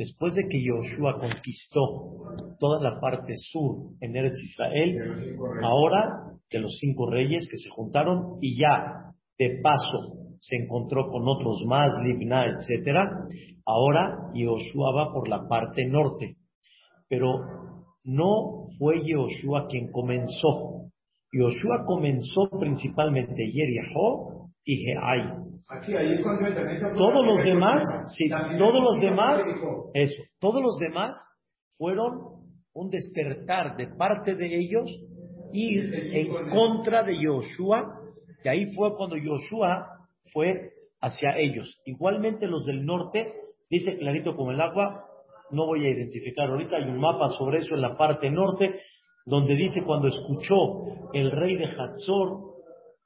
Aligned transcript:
después 0.00 0.34
de 0.34 0.48
que 0.48 0.64
Yoshua 0.64 1.18
conquistó 1.18 2.24
toda 2.58 2.80
la 2.80 2.98
parte 3.00 3.34
sur 3.36 3.92
en 4.00 4.16
Eretz 4.16 4.38
Israel, 4.50 5.36
ahora 5.62 6.32
de 6.50 6.58
los 6.58 6.74
cinco 6.80 7.10
reyes 7.10 7.46
que 7.50 7.58
se 7.58 7.68
juntaron 7.68 8.38
y 8.40 8.58
ya 8.58 9.12
de 9.38 9.60
paso 9.62 10.38
se 10.38 10.56
encontró 10.56 11.10
con 11.10 11.28
otros 11.28 11.62
más, 11.66 11.90
Libna, 12.02 12.46
etcétera, 12.46 13.10
ahora 13.66 14.30
Yoshua 14.32 14.94
va 14.96 15.12
por 15.12 15.28
la 15.28 15.46
parte 15.46 15.84
norte. 15.86 16.36
Pero 17.06 17.34
no 18.04 18.68
fue 18.78 19.00
Yoshua 19.04 19.66
quien 19.68 19.92
comenzó. 19.92 20.88
Yoshua 21.30 21.84
comenzó 21.84 22.48
principalmente 22.58 23.52
Yerijo 24.64 25.50
y 25.70 25.84
Geay. 25.84 26.20
Todos 26.96 27.26
los 27.26 27.42
demás, 27.42 27.82
sí, 28.16 28.28
todos 28.58 28.82
los 28.82 29.00
demás, 29.00 29.42
eso, 29.94 30.22
todos 30.40 30.62
los 30.62 30.76
demás 30.78 31.14
fueron 31.78 32.40
un 32.74 32.90
despertar 32.90 33.76
de 33.76 33.86
parte 33.88 34.34
de 34.34 34.46
ellos 34.46 34.90
ir 35.52 35.94
en 35.94 36.50
contra 36.50 37.02
de 37.02 37.20
Yoshua, 37.22 38.00
y 38.44 38.48
ahí 38.48 38.74
fue 38.74 38.96
cuando 38.96 39.16
Yoshua 39.16 39.86
fue 40.32 40.70
hacia 41.00 41.36
ellos. 41.38 41.80
Igualmente 41.84 42.46
los 42.46 42.64
del 42.64 42.84
norte, 42.84 43.32
dice 43.68 43.96
clarito 43.96 44.36
como 44.36 44.52
el 44.52 44.60
agua, 44.60 45.04
no 45.50 45.66
voy 45.66 45.86
a 45.86 45.90
identificar 45.90 46.48
ahorita, 46.48 46.76
hay 46.76 46.84
un 46.84 46.98
mapa 46.98 47.28
sobre 47.28 47.58
eso 47.58 47.74
en 47.74 47.82
la 47.82 47.96
parte 47.96 48.30
norte, 48.30 48.80
donde 49.26 49.54
dice 49.54 49.82
cuando 49.84 50.08
escuchó 50.08 51.10
el 51.12 51.30
rey 51.30 51.56
de 51.56 51.66
Hatzor 51.66 52.49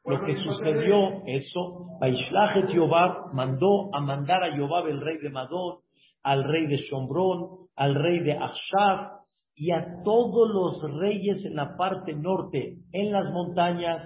lo 0.07 0.25
que 0.25 0.35
sucedió, 0.35 1.23
eso, 1.27 1.99
Baishlajet 2.01 2.73
Yobab 2.75 3.33
mandó 3.33 3.95
a 3.95 4.01
mandar 4.01 4.43
a 4.43 4.57
Yobab 4.57 4.89
el 4.89 5.01
rey 5.01 5.17
de 5.19 5.31
Madón, 5.31 5.79
al 6.23 6.45
rey 6.45 6.67
de 6.67 6.77
Shombrón, 6.77 7.69
al 7.77 7.95
rey 7.95 8.21
de 8.21 8.33
Achshaf 8.33 9.25
y 9.57 9.71
a 9.71 10.03
todos 10.05 10.51
los 10.53 10.99
reyes 11.01 11.45
en 11.47 11.57
la 11.57 11.77
parte 11.77 12.13
norte, 12.13 12.77
en 12.93 13.13
las 13.13 13.31
montañas, 13.33 14.03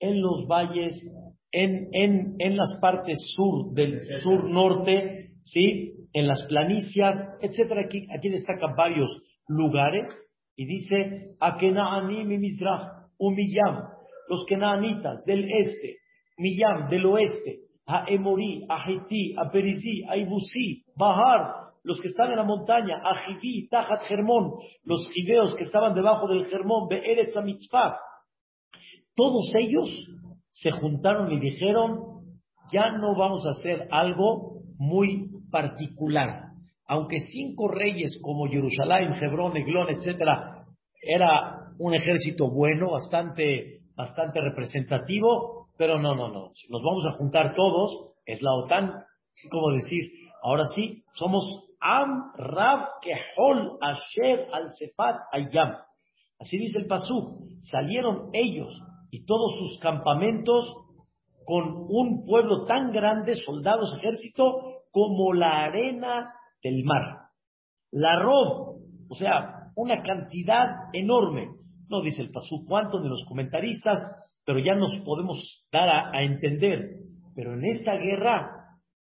en 0.00 0.20
los 0.20 0.46
valles, 0.46 0.94
en, 1.52 1.88
en, 1.92 2.34
en 2.38 2.56
las 2.56 2.78
partes 2.80 3.16
sur 3.34 3.72
del 3.72 4.02
sur 4.22 4.50
norte, 4.50 5.30
¿sí? 5.42 5.94
en 6.12 6.26
las 6.26 6.42
planicias, 6.48 7.16
etcétera. 7.40 7.82
Aquí, 7.86 8.06
aquí 8.16 8.28
destacan 8.28 8.74
varios 8.76 9.10
lugares 9.46 10.06
y 10.56 10.66
dice, 10.66 11.36
Akenaani 11.40 12.24
mi 12.24 12.38
Umiyam, 13.18 13.97
los 14.28 14.44
Kenaanitas 14.46 15.24
del 15.24 15.44
este, 15.50 15.96
Miyam 16.36 16.88
del 16.88 17.06
oeste, 17.06 17.60
a 17.86 18.04
Emorí, 18.08 18.64
a 18.68 18.84
Haití, 18.84 19.34
a 19.36 19.44
a 19.44 20.16
Bahar, 20.96 21.54
los 21.84 22.00
que 22.00 22.08
están 22.08 22.30
en 22.30 22.36
la 22.36 22.44
montaña, 22.44 23.00
a 23.02 23.14
Jiví, 23.24 23.68
Tajat 23.68 24.02
Germón, 24.02 24.52
los 24.84 25.08
gideos 25.10 25.54
que 25.54 25.64
estaban 25.64 25.94
debajo 25.94 26.28
del 26.28 26.44
Germón, 26.46 26.88
Be'eretz 26.88 27.36
Mitzvah. 27.42 27.96
Todos 29.14 29.50
ellos 29.58 29.90
se 30.50 30.70
juntaron 30.70 31.32
y 31.32 31.40
dijeron, 31.40 32.00
ya 32.72 32.90
no 32.92 33.16
vamos 33.16 33.46
a 33.46 33.50
hacer 33.50 33.88
algo 33.90 34.60
muy 34.76 35.30
particular 35.50 36.48
aunque 36.88 37.20
cinco 37.20 37.68
reyes 37.68 38.18
como 38.22 38.48
Jerusalén, 38.48 39.12
Hebrón, 39.20 39.56
Eglón, 39.56 39.90
etcétera, 39.90 40.64
era 41.02 41.74
un 41.78 41.94
ejército 41.94 42.50
bueno, 42.50 42.90
bastante, 42.92 43.77
bastante 43.98 44.40
representativo, 44.40 45.66
pero 45.76 45.98
no, 45.98 46.14
no, 46.14 46.28
no. 46.28 46.54
Si 46.54 46.70
nos 46.70 46.80
vamos 46.82 47.04
a 47.06 47.18
juntar 47.18 47.56
todos, 47.56 48.14
es 48.24 48.40
la 48.42 48.54
OTAN, 48.54 48.92
como 49.50 49.72
decir, 49.72 50.12
ahora 50.40 50.64
sí, 50.74 51.02
somos 51.14 51.44
Am 51.80 52.32
Rab 52.36 53.00
Kehol 53.02 53.76
Asher 53.80 54.48
al 54.52 54.70
Sefat 54.70 55.16
Ayam. 55.32 55.76
Así 56.38 56.58
dice 56.58 56.78
el 56.78 56.86
Pasú. 56.86 57.48
Salieron 57.62 58.30
ellos 58.32 58.72
y 59.10 59.26
todos 59.26 59.52
sus 59.58 59.80
campamentos 59.80 60.64
con 61.44 61.86
un 61.88 62.24
pueblo 62.24 62.66
tan 62.66 62.92
grande, 62.92 63.34
soldados, 63.34 63.96
ejército, 63.96 64.84
como 64.92 65.32
la 65.32 65.64
arena 65.64 66.32
del 66.62 66.84
mar. 66.84 67.30
La 67.90 68.20
rob, 68.20 68.80
o 69.08 69.14
sea, 69.14 69.72
una 69.74 70.02
cantidad 70.02 70.66
enorme. 70.92 71.48
No 71.88 72.02
dice 72.02 72.22
el 72.22 72.30
Pasú 72.30 72.64
cuánto 72.66 73.00
de 73.00 73.08
los 73.08 73.24
comentaristas, 73.26 73.98
pero 74.44 74.58
ya 74.58 74.74
nos 74.74 74.94
podemos 75.04 75.64
dar 75.72 75.88
a, 75.88 76.22
entender. 76.22 76.96
Pero 77.34 77.54
en 77.54 77.64
esta 77.64 77.94
guerra 77.96 78.50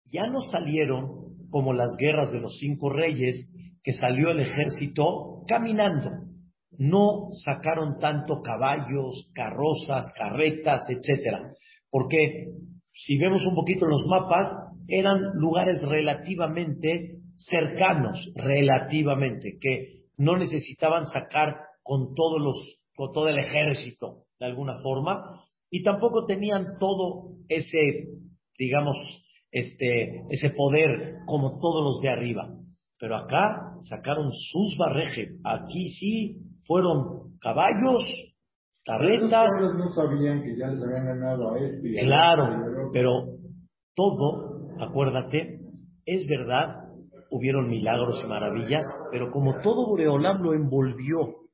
ya 0.05 0.27
no 0.27 0.41
salieron 0.43 1.49
como 1.51 1.73
las 1.73 1.97
guerras 1.99 2.31
de 2.33 2.41
los 2.41 2.59
cinco 2.59 2.91
reyes, 2.91 3.51
que 3.83 3.93
salió 3.93 4.31
el 4.31 4.41
ejército 4.41 5.45
caminando. 5.47 6.11
No 6.79 7.29
sacaron 7.33 7.99
tanto 7.99 8.43
caballos, 8.43 9.31
carrozas, 9.35 10.05
carretas, 10.17 10.83
etcétera. 10.91 11.53
Porque 11.91 12.49
si 12.93 13.17
vemos 13.17 13.47
un 13.47 13.55
poquito 13.55 13.87
los 13.87 14.05
mapas, 14.07 14.49
eran 14.89 15.21
lugares 15.35 15.83
relativamente 15.89 17.19
cercanos 17.37 18.19
relativamente, 18.35 19.57
que 19.61 19.99
no 20.17 20.37
necesitaban 20.37 21.07
sacar 21.07 21.68
con 21.89 22.15
todos 22.15 22.39
los, 22.39 22.57
con 22.95 23.13
todo 23.13 23.29
el 23.29 23.39
ejército 23.39 24.25
de 24.39 24.45
alguna 24.45 24.79
forma, 24.83 25.43
y 25.71 25.83
tampoco 25.83 26.27
tenían 26.27 26.77
todo 26.79 27.31
ese, 27.49 28.09
digamos, 28.59 28.95
este, 29.51 30.23
ese 30.29 30.51
poder 30.51 31.17
como 31.27 31.59
todos 31.59 31.83
los 31.83 32.03
de 32.03 32.11
arriba. 32.11 32.51
Pero 33.01 33.17
acá 33.17 33.75
sacaron 33.89 34.31
sus 34.31 34.77
barrejes. 34.79 35.41
Aquí 35.45 35.89
sí 35.89 36.37
fueron 36.67 37.39
caballos, 37.41 38.05
carretas. 38.85 39.49
no 39.77 39.91
sabían 39.91 40.43
que 40.43 40.59
ya 40.59 40.67
les 40.69 40.83
habían 40.83 41.07
ganado 41.07 41.55
a 41.55 41.59
este. 41.59 41.95
Claro, 42.05 42.91
pero 42.93 43.25
todo, 43.95 44.61
acuérdate, 44.79 45.61
es 46.05 46.27
verdad 46.27 46.85
hubieron 47.31 47.69
milagros 47.69 48.23
y 48.25 48.27
maravillas, 48.27 48.85
pero 49.11 49.31
como 49.31 49.61
todo 49.61 49.87
Boreolam 49.87 50.43
lo 50.43 50.55
envolvió, 50.55 51.48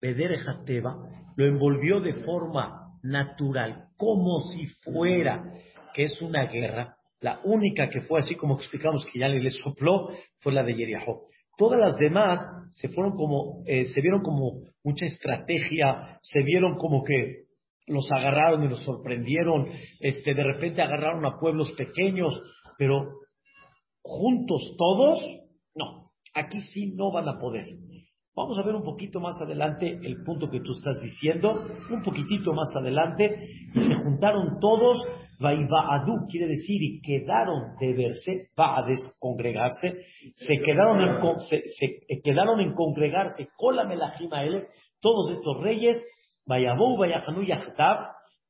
Peder 0.00 0.32
lo 1.36 1.46
envolvió 1.46 2.00
de 2.00 2.14
forma 2.24 2.86
natural, 3.02 3.88
como 3.96 4.40
si 4.48 4.66
fuera 4.84 5.42
que 5.94 6.04
es 6.04 6.20
una 6.20 6.46
guerra. 6.46 6.96
La 7.20 7.40
única 7.44 7.88
que 7.88 8.02
fue 8.02 8.20
así 8.20 8.34
como 8.34 8.56
explicamos 8.56 9.06
que 9.06 9.18
ya 9.18 9.28
le 9.28 9.50
sopló 9.50 10.10
fue 10.40 10.52
la 10.52 10.62
de 10.62 10.74
Yeriahó. 10.74 11.22
Todas 11.56 11.80
las 11.80 11.96
demás 11.96 12.38
se 12.72 12.88
fueron 12.90 13.16
como, 13.16 13.62
eh, 13.66 13.86
se 13.86 14.00
vieron 14.02 14.22
como 14.22 14.60
mucha 14.84 15.06
estrategia, 15.06 16.18
se 16.22 16.42
vieron 16.42 16.76
como 16.76 17.02
que 17.02 17.46
los 17.86 18.10
agarraron 18.12 18.64
y 18.64 18.68
los 18.68 18.82
sorprendieron, 18.82 19.68
este, 20.00 20.34
de 20.34 20.42
repente 20.42 20.82
agarraron 20.82 21.24
a 21.24 21.38
pueblos 21.38 21.72
pequeños, 21.72 22.38
pero 22.76 23.08
juntos 24.02 24.74
todos, 24.76 25.24
no, 25.74 26.10
aquí 26.34 26.60
sí 26.60 26.92
no 26.94 27.10
van 27.10 27.28
a 27.28 27.38
poder. 27.38 27.66
Vamos 28.36 28.58
a 28.58 28.62
ver 28.62 28.74
un 28.74 28.82
poquito 28.82 29.18
más 29.18 29.40
adelante 29.40 29.98
el 30.02 30.22
punto 30.22 30.50
que 30.50 30.60
tú 30.60 30.72
estás 30.72 31.00
diciendo, 31.00 31.58
un 31.90 32.02
poquitito 32.02 32.52
más 32.52 32.68
adelante, 32.76 33.48
y 33.74 33.80
se 33.80 33.94
juntaron 33.94 34.60
todos, 34.60 34.98
Vaivaadu 35.40 36.26
quiere 36.28 36.46
decir, 36.46 36.82
y 36.82 37.00
quedaron 37.00 37.76
de 37.80 37.94
verse, 37.94 38.50
va 38.58 38.76
a 38.76 38.86
descongregarse, 38.86 40.04
se 40.34 40.58
quedaron 40.58 41.00
en, 41.00 41.38
se, 41.40 42.20
quedaron 42.22 42.60
en 42.60 42.74
congregarse, 42.74 43.48
Kola 43.56 43.84
Melajimaele, 43.84 44.66
todos 45.00 45.30
estos 45.30 45.62
reyes, 45.62 45.96
Vayabou, 46.46 46.98
Vayahanu 46.98 47.40
y 47.40 47.52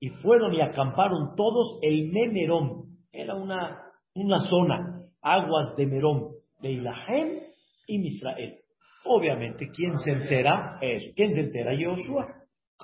y 0.01 0.09
fueron 0.21 0.53
y 0.53 0.63
acamparon 0.63 1.37
todos 1.37 1.79
el 1.83 2.11
Memerón, 2.13 2.87
era 3.13 3.37
una, 3.37 3.83
una 4.17 4.41
zona, 4.51 5.03
aguas 5.23 5.77
de 5.77 5.87
Merón, 5.87 6.33
de 6.61 6.73
Ilahem 6.73 7.39
y 7.87 7.99
Misrael. 7.99 8.66
Obviamente, 9.09 9.69
¿quién 9.75 9.97
se 9.99 10.11
entera? 10.11 10.79
Es, 10.81 11.13
¿quién 11.15 11.33
se 11.33 11.41
entera? 11.41 11.73
Yoshua. 11.75 12.27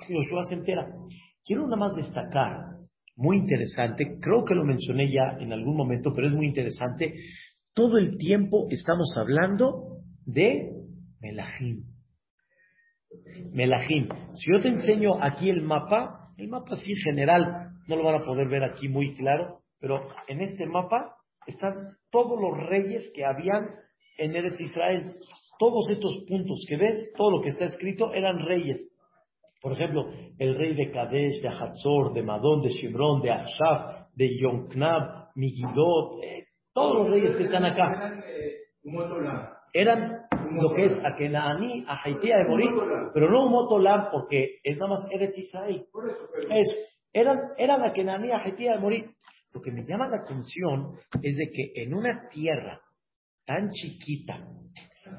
Yoshua 0.09 0.43
se 0.43 0.55
entera. 0.55 0.87
Quiero 1.45 1.63
nada 1.63 1.75
más 1.77 1.95
destacar, 1.95 2.73
muy 3.15 3.37
interesante, 3.37 4.17
creo 4.19 4.43
que 4.43 4.55
lo 4.55 4.63
mencioné 4.63 5.11
ya 5.11 5.37
en 5.39 5.53
algún 5.53 5.75
momento, 5.75 6.11
pero 6.15 6.27
es 6.27 6.33
muy 6.33 6.47
interesante. 6.47 7.13
Todo 7.73 7.97
el 7.97 8.17
tiempo 8.17 8.67
estamos 8.69 9.13
hablando 9.17 9.99
de 10.25 10.71
Melahim. 11.19 11.83
Melahim. 13.51 14.09
Si 14.35 14.51
yo 14.51 14.59
te 14.59 14.69
enseño 14.69 15.21
aquí 15.21 15.49
el 15.49 15.61
mapa, 15.61 16.31
el 16.37 16.47
mapa 16.47 16.73
así 16.73 16.95
general, 16.95 17.69
no 17.87 17.95
lo 17.95 18.03
van 18.03 18.21
a 18.21 18.25
poder 18.25 18.47
ver 18.47 18.63
aquí 18.63 18.87
muy 18.87 19.13
claro, 19.15 19.59
pero 19.79 20.07
en 20.27 20.41
este 20.41 20.65
mapa 20.65 21.15
están 21.45 21.97
todos 22.09 22.39
los 22.39 22.57
reyes 22.67 23.11
que 23.13 23.25
habían 23.25 23.69
en 24.17 24.35
Eretz 24.35 24.59
Israel. 24.59 25.13
Todos 25.59 25.89
estos 25.89 26.25
puntos 26.27 26.65
que 26.67 26.77
ves, 26.77 27.11
todo 27.15 27.31
lo 27.31 27.41
que 27.41 27.49
está 27.49 27.65
escrito, 27.65 28.13
eran 28.13 28.39
reyes. 28.39 28.89
Por 29.61 29.71
ejemplo, 29.71 30.09
el 30.39 30.55
rey 30.55 30.75
de 30.75 30.91
Kadesh, 30.91 31.41
de 31.41 31.47
Hatzor, 31.47 32.13
de 32.13 32.21
Madón, 32.21 32.61
de 32.61 32.69
Shimron, 32.69 33.21
de 33.21 33.31
Ashaf, 33.31 34.09
de 34.13 34.29
Yonknab, 34.37 35.29
Migidot, 35.35 36.21
eh, 36.21 36.47
todos 36.73 36.97
los 36.97 37.09
reyes 37.09 37.35
que 37.35 37.45
están 37.45 37.63
acá. 37.63 38.21
Eran 39.73 40.23
lo 40.51 40.73
que 40.73 40.85
es 40.85 40.97
a 40.97 41.15
Kenaní, 41.15 41.83
a 41.87 41.99
Haití, 42.03 42.29
pero 43.13 43.31
no 43.31 43.49
motolam 43.49 44.09
porque 44.11 44.59
es 44.63 44.77
nada 44.77 44.91
más 44.91 45.07
Eretz 45.11 45.37
Israel. 45.37 45.85
Eso. 46.49 46.75
Eran, 47.11 47.39
eran 47.57 47.83
a 47.83 47.93
Kenaní, 47.93 48.31
a 48.31 48.37
Haití. 48.37 48.67
Lo 49.53 49.61
que 49.61 49.71
me 49.71 49.83
llama 49.83 50.07
la 50.07 50.17
atención 50.17 50.95
es 51.21 51.37
de 51.37 51.49
que 51.51 51.83
en 51.83 51.93
una 51.93 52.27
tierra 52.27 52.81
tan 53.45 53.69
chiquita, 53.71 54.45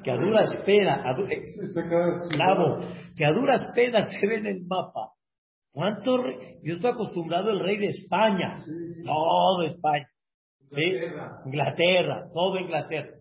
que 0.03 0.11
a 0.11 0.15
duras 0.15 0.55
penas, 0.65 1.05
a 1.05 1.11
eh, 1.31 1.45
que 3.15 3.25
a 3.25 3.31
duras 3.31 3.63
penas 3.73 4.13
se 4.19 4.27
ve 4.27 4.35
en 4.37 4.45
el 4.47 4.65
mapa. 4.65 5.11
¿Cuánto? 5.71 6.23
Yo 6.63 6.75
estoy 6.75 6.91
acostumbrado 6.91 7.49
al 7.49 7.59
rey 7.59 7.77
de 7.77 7.87
España, 7.87 8.63
todo 9.03 9.63
España, 9.63 10.07
¿sí? 10.67 10.83
Inglaterra, 11.45 12.29
todo 12.33 12.57
Inglaterra. 12.57 13.11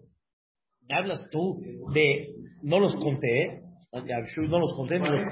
¿Me 0.88 0.96
hablas 0.96 1.28
tú 1.32 1.60
de, 1.92 2.28
no 2.62 2.78
los 2.78 2.96
conté, 2.96 3.42
¿eh? 3.42 3.60
no 3.92 4.58
los 4.58 4.74
conté, 4.74 4.98
ni 5.00 5.08
los, 5.08 5.22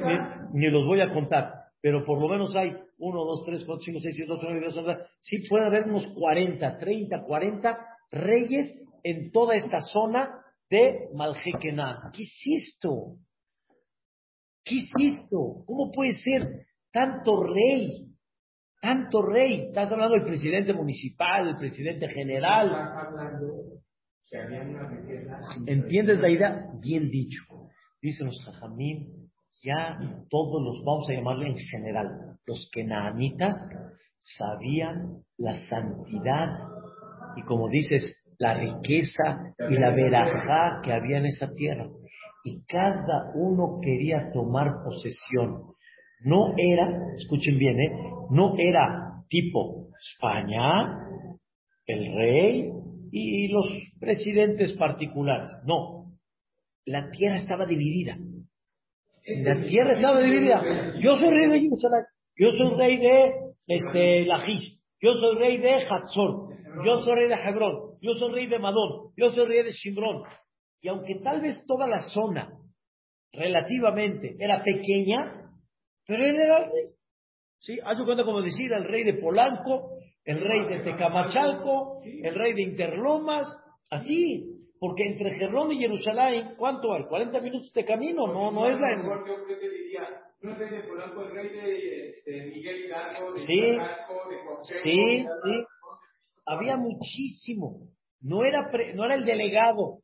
ni 0.53 0.71
los 0.71 0.87
voy 0.87 1.01
a 1.01 1.13
contar, 1.13 1.53
pero 1.81 2.05
por 2.05 2.21
lo 2.21 2.29
menos 2.29 2.55
hay 2.57 2.75
1, 2.99 3.25
2, 3.25 3.43
3, 3.45 3.65
4, 3.67 3.83
5, 3.85 3.99
6, 4.01 4.17
7, 4.17 4.33
8, 4.33 4.41
9, 4.45 4.61
10, 4.61 4.77
11, 4.77 4.99
sí 5.21 5.49
puede 5.49 5.67
haber 5.67 5.85
unos 5.85 6.07
40, 6.15 6.79
30, 6.79 7.23
40 7.23 7.79
reyes 8.13 8.73
en 9.03 9.31
toda 9.33 9.57
esta 9.57 9.81
zona 9.81 10.42
de 10.73 11.11
Maljequená. 11.15 12.11
¿Qué 12.15 12.23
es 12.23 12.65
esto? 12.65 13.19
¿Qué 14.65 14.77
es 14.79 14.91
esto? 14.99 15.65
¿Cómo 15.67 15.93
puede 15.93 16.13
ser 16.13 16.67
tanto 16.91 17.45
rey? 17.45 18.09
Tanto 18.81 19.21
rey. 19.21 19.67
Estás 19.69 19.93
hablando 19.93 20.15
del 20.15 20.25
presidente 20.25 20.73
municipal, 20.73 21.45
del 21.45 21.57
presidente 21.57 22.09
general. 22.09 22.71
¿Entiendes 25.67 26.19
la 26.19 26.31
idea? 26.31 26.65
Bien 26.81 27.11
dicho. 27.11 27.43
Dicen 28.01 28.29
los 28.29 28.43
jajamín, 28.43 29.31
ya 29.63 29.99
todos 30.31 30.63
los, 30.63 30.83
vamos 30.85 31.07
a 31.11 31.13
llamarle 31.13 31.49
en 31.49 31.57
general, 31.57 32.39
los 32.47 32.69
kenaanitas 32.73 33.55
sabían 34.23 35.23
la 35.37 35.55
santidad 35.69 36.49
y 37.37 37.43
como 37.43 37.69
dices, 37.69 38.22
la 38.43 38.55
riqueza 38.55 39.55
y 39.71 39.75
la 39.75 39.95
verajá 39.95 40.81
que 40.83 40.93
había 40.93 41.19
en 41.19 41.27
esa 41.27 41.53
tierra. 41.53 41.89
Y 42.45 42.65
cada 42.65 43.31
uno 43.37 43.79
quería 43.81 44.33
tomar 44.33 44.83
posesión. 44.85 45.63
No 46.25 46.53
era, 46.57 46.91
escuchen 47.15 47.57
bien, 47.57 47.79
¿eh? 47.79 47.93
no 48.31 48.55
era 48.59 49.23
tipo 49.29 49.87
España, 49.97 50.99
el 51.87 52.17
rey 52.17 52.69
y 53.13 53.47
los 53.47 53.69
presidentes 54.01 54.73
particulares. 54.73 55.51
No, 55.65 56.07
la 56.85 57.11
tierra 57.13 57.39
estaba 57.39 57.65
dividida. 57.65 58.19
La 59.25 59.63
tierra 59.63 59.93
estaba 59.93 60.21
dividida. 60.21 60.61
Yo 60.99 61.15
soy 61.15 61.31
rey 61.31 61.49
de 61.49 61.61
Jerusalén. 61.61 62.05
Yo 62.37 62.51
soy 62.51 62.77
rey 62.77 62.97
de 62.97 63.33
este, 63.69 64.27
Lajish. 64.27 64.81
Yo 65.01 65.13
soy 65.15 65.39
rey 65.39 65.59
de 65.59 65.75
Hatzor. 65.89 66.49
Yo 66.85 66.97
soy 67.03 67.15
rey 67.15 67.29
de 67.29 67.35
Hebrón. 67.35 67.92
Yo 68.03 68.15
soy 68.15 68.33
rey 68.35 68.47
de 68.49 68.59
Madón. 68.59 69.13
Yo 69.17 69.31
soy 69.31 69.47
rey 69.47 69.63
de 69.63 69.71
Shimrón. 69.71 70.25
Y 70.83 70.89
aunque 70.89 71.21
tal 71.23 71.41
vez 71.41 71.65
toda 71.67 71.87
la 71.87 72.01
zona 72.13 72.53
relativamente 73.33 74.35
era 74.39 74.63
pequeña, 74.63 75.49
pero 76.07 76.25
él 76.25 76.37
era 76.37 76.59
el 76.59 76.65
rey. 76.65 76.87
¿Sí? 77.61 77.79
Haz 77.85 77.97
cuenta 78.05 78.25
como 78.25 78.43
decir 78.43 78.73
el 78.73 78.85
rey 78.85 79.05
de 79.05 79.15
Polanco, 79.15 79.91
el 80.25 80.41
rey 80.41 80.67
de 80.69 80.81
Tecamachalco, 80.81 82.03
el 82.05 82.35
rey 82.35 82.55
de 82.55 82.63
Interlomas, 82.63 83.47
así. 83.89 84.49
Porque 84.81 85.05
entre 85.05 85.39
Gerrón 85.39 85.71
y 85.71 85.79
Jerusalén, 85.79 86.57
¿cuánto 86.59 86.93
hay? 86.93 87.05
40 87.05 87.41
minutos 87.41 87.73
de 87.73 87.85
camino, 87.85 88.27
no, 88.27 88.51
no 88.51 88.67
es 88.67 88.81
la... 88.81 88.97
Yo 89.01 89.47
te 89.47 89.69
diría, 89.71 90.09
no 90.41 90.51
es 90.51 90.59
rey 90.59 90.71
de 90.71 90.89
Polanco, 90.89 91.23
el 91.23 91.31
rey 91.31 91.49
de, 91.51 92.09
este, 92.09 92.47
Miguel 92.47 92.87
Hidalgo, 92.87 93.33
de 93.33 93.39
sí, 93.39 93.61
de 93.61 93.79
sí, 94.83 95.27
sí. 95.45 95.67
Había 96.47 96.77
muchísimo. 96.77 97.89
No 98.21 98.45
era, 98.45 98.71
no 98.95 99.05
era 99.05 99.15
el 99.15 99.25
delegado, 99.25 99.99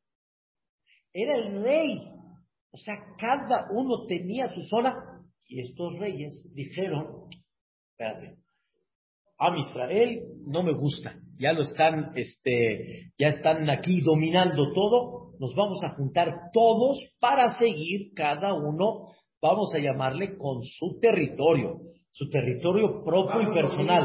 era 1.12 1.35
el 1.37 1.62
rey. 1.62 2.00
O 2.70 2.76
sea, 2.76 2.94
cada 3.19 3.67
uno 3.73 4.06
tenía 4.06 4.49
su 4.49 4.62
zona. 4.67 4.94
Y 5.46 5.61
estos 5.61 5.99
reyes 5.99 6.46
dijeron, 6.55 7.29
espérate, 7.93 8.37
a 9.38 9.56
Israel 9.56 10.23
no 10.46 10.62
me 10.62 10.75
gusta 10.75 11.19
ya 11.38 11.52
lo 11.52 11.62
están, 11.62 12.12
este, 12.17 13.12
ya 13.17 13.29
están 13.29 13.70
aquí 13.70 14.00
dominando 14.00 14.73
todo, 14.73 15.32
nos 15.38 15.55
vamos 15.55 15.82
a 15.85 15.94
juntar 15.94 16.35
todos 16.52 16.99
para 17.20 17.58
seguir 17.58 18.12
cada 18.14 18.55
uno, 18.55 19.12
vamos 19.40 19.73
a 19.75 19.79
llamarle 19.79 20.37
con 20.37 20.62
su 20.62 20.99
territorio, 21.00 21.79
su 22.11 22.29
territorio 22.29 23.05
propio 23.05 23.43
y 23.43 23.55
personal. 23.55 24.05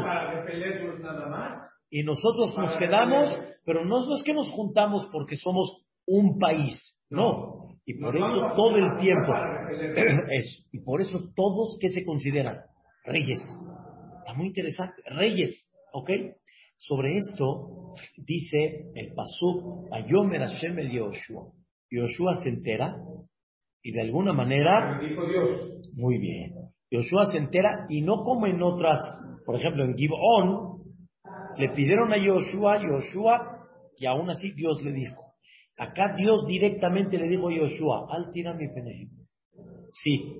Y 1.90 2.02
nosotros 2.02 2.56
nos 2.56 2.76
quedamos, 2.76 3.34
pero 3.64 3.84
no 3.84 3.98
es 4.14 4.22
que 4.24 4.34
nos 4.34 4.50
juntamos 4.50 5.08
porque 5.12 5.36
somos 5.36 5.84
un 6.06 6.38
país, 6.38 6.76
no. 7.10 7.78
Y 7.86 8.00
por 8.00 8.16
eso 8.16 8.52
todo 8.56 8.76
el 8.76 8.96
tiempo, 8.98 9.32
eso, 10.30 10.62
y 10.72 10.80
por 10.80 11.00
eso 11.02 11.18
todos 11.36 11.78
que 11.80 11.90
se 11.90 12.04
consideran 12.04 12.58
reyes. 13.04 13.40
Está 14.18 14.34
muy 14.34 14.46
interesante, 14.48 15.02
reyes, 15.06 15.68
¿ok? 15.92 16.10
Sobre 16.78 17.16
esto 17.16 17.94
dice 18.16 18.90
el 18.94 19.14
Pasuk, 19.14 19.92
Ayomer 19.92 20.40
Hashem 20.40 20.78
el 20.78 20.92
Yoshua. 20.92 21.52
Yoshua 21.90 22.34
se 22.42 22.48
entera 22.48 22.96
y 23.82 23.92
de 23.92 24.00
alguna 24.00 24.32
manera... 24.32 25.00
Muy 25.96 26.18
bien. 26.18 26.54
Yoshua 26.90 27.26
se 27.26 27.38
entera 27.38 27.86
y 27.88 28.02
no 28.02 28.22
como 28.22 28.46
en 28.46 28.62
otras, 28.62 29.00
por 29.44 29.56
ejemplo 29.56 29.84
en 29.84 29.94
Gibon, 29.94 30.73
le 31.56 31.68
pidieron 31.70 32.12
a 32.12 32.18
Yoshua, 32.18 32.80
Yoshua, 32.82 33.66
y 33.96 34.06
aún 34.06 34.30
así 34.30 34.52
Dios 34.52 34.82
le 34.82 34.92
dijo. 34.92 35.22
Acá 35.78 36.14
Dios 36.16 36.46
directamente 36.46 37.18
le 37.18 37.28
dijo 37.28 37.48
a 37.48 37.52
Yoshua, 37.54 38.06
al 38.10 38.30
tira 38.30 38.54
mi 38.54 38.68
pene. 38.68 39.08
Sí, 39.92 40.36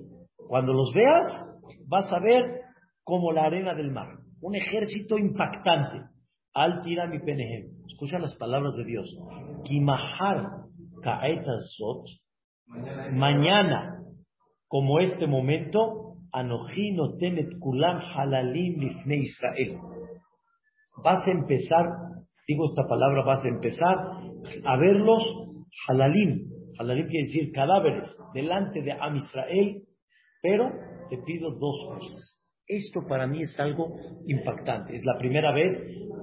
cuando 0.47 0.73
los 0.73 0.93
veas 0.93 1.45
vas 1.87 2.11
a 2.11 2.19
ver 2.19 2.61
como 3.03 3.31
la 3.31 3.45
arena 3.45 3.73
del 3.73 3.91
mar, 3.91 4.07
un 4.41 4.55
ejército 4.55 5.17
impactante. 5.17 6.09
Al 6.53 6.81
tira 6.81 7.05
mi 7.05 7.19
penehem. 7.19 7.67
Escucha 7.85 8.17
las 8.17 8.33
palabras 8.35 8.75
de 8.77 8.85
Dios. 8.85 9.13
Kimahar 9.65 10.63
kaetazot. 11.01 12.07
Mañana, 13.11 13.99
como 14.67 15.01
este 15.01 15.27
momento, 15.27 16.15
anojino 16.31 17.17
temet 17.17 17.59
kulam 17.59 17.99
halalim 17.99 18.79
lifne 18.79 19.17
Israel. 19.17 19.79
Vas 21.03 21.25
a 21.27 21.31
empezar, 21.31 21.85
digo 22.47 22.65
esta 22.65 22.87
palabra, 22.87 23.23
vas 23.23 23.43
a 23.45 23.49
empezar 23.49 23.95
a 24.63 24.77
verlos 24.77 25.23
halalim. 25.87 26.49
Halalim 26.79 27.07
quiere 27.07 27.25
decir 27.25 27.51
cadáveres 27.51 28.03
delante 28.33 28.81
de 28.81 28.91
Am 28.91 29.15
Israel, 29.15 29.83
pero 30.41 30.71
te 31.09 31.17
pido 31.19 31.51
dos 31.51 31.75
cosas. 31.87 32.41
Esto 32.67 33.01
para 33.07 33.27
mí 33.27 33.41
es 33.41 33.59
algo 33.59 33.95
impactante. 34.25 34.95
Es 34.95 35.05
la 35.05 35.17
primera 35.17 35.53
vez, 35.53 35.71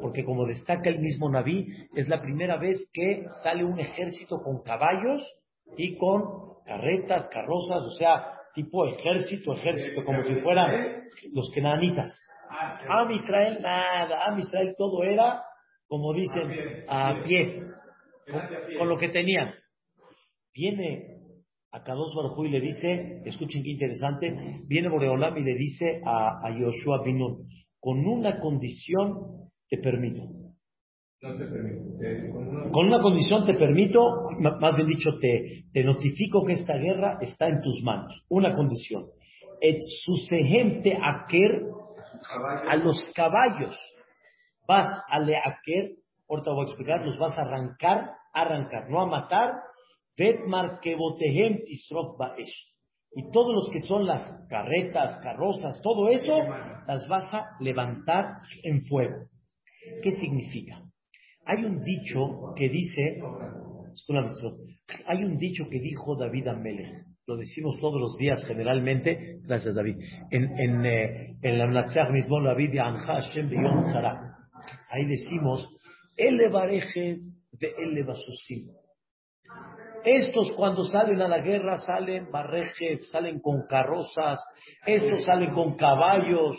porque 0.01 0.25
como 0.25 0.47
destaca 0.47 0.91
el 0.91 0.99
mismo 0.99 1.31
Naví, 1.31 1.69
es 1.95 2.09
la 2.09 2.21
primera 2.21 2.57
vez 2.57 2.79
que 2.93 3.25
sale 3.43 3.65
un 3.65 3.79
ejército 3.79 4.43
con 4.43 4.63
caballos 4.63 5.23
y 5.77 5.97
con 5.97 6.23
carretas, 6.65 7.29
carrozas, 7.33 7.83
o 7.83 7.91
sea, 7.99 8.25
tipo 8.55 8.87
ejército, 8.87 9.55
ejército, 9.55 10.05
como 10.05 10.23
si 10.23 10.35
fueran 10.37 11.05
los 11.33 11.51
kenanitas. 11.55 12.11
A 12.89 13.13
Israel 13.13 13.59
nada, 13.63 14.27
a 14.27 14.39
Israel 14.39 14.75
todo 14.77 15.03
era, 15.03 15.43
como 15.87 16.13
dicen, 16.13 16.51
a 16.89 17.23
pie, 17.25 17.63
con, 18.79 18.89
lo 18.89 18.97
que 18.99 19.09
tenían. 19.09 19.55
Viene 20.55 21.19
a 21.71 21.83
Kadosh 21.83 22.15
Baruj 22.15 22.45
y 22.45 22.51
le 22.51 22.61
dice, 22.61 23.23
escuchen 23.25 23.63
qué 23.63 23.71
interesante, 23.71 24.61
viene 24.67 24.89
Boreolam 24.89 25.37
y 25.39 25.43
le 25.43 25.55
dice 25.55 26.03
a, 26.05 26.47
a 26.47 26.51
Yoshua 26.59 27.03
Binun, 27.03 27.49
con 27.81 28.07
una 28.07 28.39
condición 28.39 29.49
te 29.69 29.79
permito. 29.79 30.23
No 31.23 31.37
te 31.39 31.45
permito. 31.47 32.73
con, 32.73 32.87
una... 32.87 33.01
condición 33.01 33.47
te 33.47 33.55
permito, 33.55 34.01
más 34.41 34.77
bien 34.77 34.89
dicho, 34.89 35.19
te, 35.21 35.65
te 35.73 35.85
notifico 35.85 36.45
que 36.45 36.55
esta 36.55 36.77
guerra 36.77 37.19
está 37.21 37.49
en 37.49 37.61
tus 37.61 37.81
manos. 37.83 38.25
Una 38.29 38.53
condición. 38.55 39.07
Et 39.63 39.79
te 40.83 40.99
aker 41.01 41.63
a 42.31 42.77
los 42.77 42.99
caballos. 43.15 43.79
Vas 44.67 44.87
a 45.09 45.19
leaker, 45.19 45.97
ahorita 46.29 46.53
voy 46.53 46.67
a 46.67 46.69
explicar, 46.69 47.05
los 47.05 47.19
vas 47.19 47.37
a 47.39 47.43
arrancar, 47.43 48.11
arrancar, 48.33 48.89
no 48.89 49.01
a 49.03 49.07
matar, 49.07 49.55
y 53.15 53.31
todos 53.31 53.55
los 53.55 53.71
que 53.71 53.81
son 53.81 54.07
las 54.07 54.47
carretas, 54.49 55.19
carrozas, 55.23 55.81
todo 55.83 56.09
eso, 56.09 56.39
las 56.87 57.09
vas 57.09 57.33
a 57.33 57.47
levantar 57.61 58.39
en 58.63 58.85
fuego. 58.85 59.27
¿Qué 60.03 60.11
significa? 60.13 60.83
Hay 61.45 61.65
un 61.65 61.83
dicho 61.83 62.53
que 62.57 62.69
dice, 62.69 63.21
Hay 65.07 65.25
un 65.25 65.39
dicho 65.39 65.65
que 65.69 65.81
dijo 65.81 66.17
David 66.17 66.49
Amelech, 66.49 67.05
lo 67.27 67.37
decimos 67.37 67.79
todos 67.81 68.01
los 68.01 68.17
días 68.19 68.45
generalmente, 68.47 69.39
gracias 69.43 69.75
David, 69.75 69.97
en, 70.31 70.59
en, 70.59 70.87
eh, 70.87 71.37
en 71.43 71.59
la 71.59 71.67
Natsach 71.67 72.11
mismo, 72.11 72.43
David 72.43 72.73
de 72.73 72.81
Anja 72.81 73.15
Hashem 73.15 73.49
de 73.49 73.57
Yom 73.57 73.85
Zara. 73.93 74.37
Ahí 74.91 75.07
decimos, 75.07 75.69
Ele 76.17 76.49
bareje 76.49 77.19
de. 77.53 77.75
Estos 80.05 80.53
cuando 80.57 80.85
salen 80.85 81.21
a 81.23 81.29
la 81.29 81.39
guerra 81.39 81.79
salen 81.79 82.31
barreje, 82.31 83.03
salen 83.05 83.41
con 83.41 83.67
carrozas, 83.69 84.41
estos 84.85 85.25
salen 85.25 85.55
con 85.55 85.77
caballos, 85.77 86.57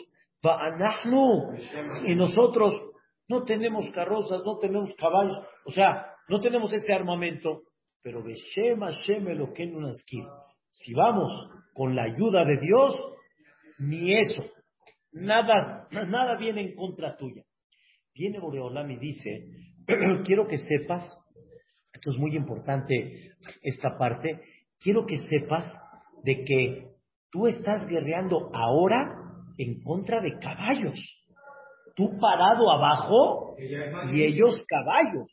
y 2.06 2.16
nosotros 2.16 2.80
no 3.28 3.44
tenemos 3.44 3.90
carrozas, 3.94 4.42
no 4.46 4.58
tenemos 4.60 4.94
caballos, 4.96 5.38
o 5.66 5.72
sea, 5.72 6.06
no 6.30 6.40
tenemos 6.40 6.72
ese 6.72 6.94
armamento, 6.94 7.64
pero 8.02 8.24
Beshem 8.24 8.80
Hashem 8.80 9.28
lo 9.38 9.52
que 9.52 9.68
Si 10.74 10.94
vamos 10.94 11.32
con 11.74 11.96
la 11.96 12.04
ayuda 12.04 12.46
de 12.46 12.58
Dios, 12.60 12.96
ni 13.80 14.18
eso, 14.18 14.44
nada, 15.12 15.88
nada 16.08 16.38
viene 16.38 16.62
en 16.62 16.76
contra 16.76 17.18
tuya. 17.18 17.44
Viene 18.14 18.40
Boreolam 18.40 18.92
y 18.92 18.98
dice, 18.98 19.48
quiero 20.26 20.48
que 20.48 20.58
sepas 20.58 21.08
esto 21.94 22.10
es 22.10 22.18
muy 22.18 22.36
importante, 22.36 23.32
esta 23.62 23.98
parte. 23.98 24.42
Quiero 24.80 25.06
que 25.06 25.18
sepas 25.20 25.66
de 26.24 26.44
que 26.44 26.88
tú 27.32 27.48
estás 27.48 27.88
guerreando 27.88 28.50
ahora 28.54 29.16
en 29.58 29.82
contra 29.84 30.20
de 30.20 30.38
caballos. 30.40 31.00
Tú 31.96 32.18
parado 32.20 32.72
abajo 32.72 33.56
y 34.12 34.24
ellos 34.24 34.66
caballos. 34.68 35.28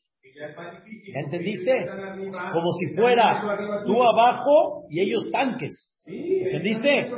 ¿Ya 1.12 1.20
entendiste? 1.20 1.86
Como 2.52 2.72
si 2.78 2.94
fuera 2.96 3.84
tú 3.84 4.02
abajo 4.02 4.84
y 4.88 5.00
ellos 5.00 5.30
tanques. 5.30 5.72
¿Entendiste? 6.06 7.10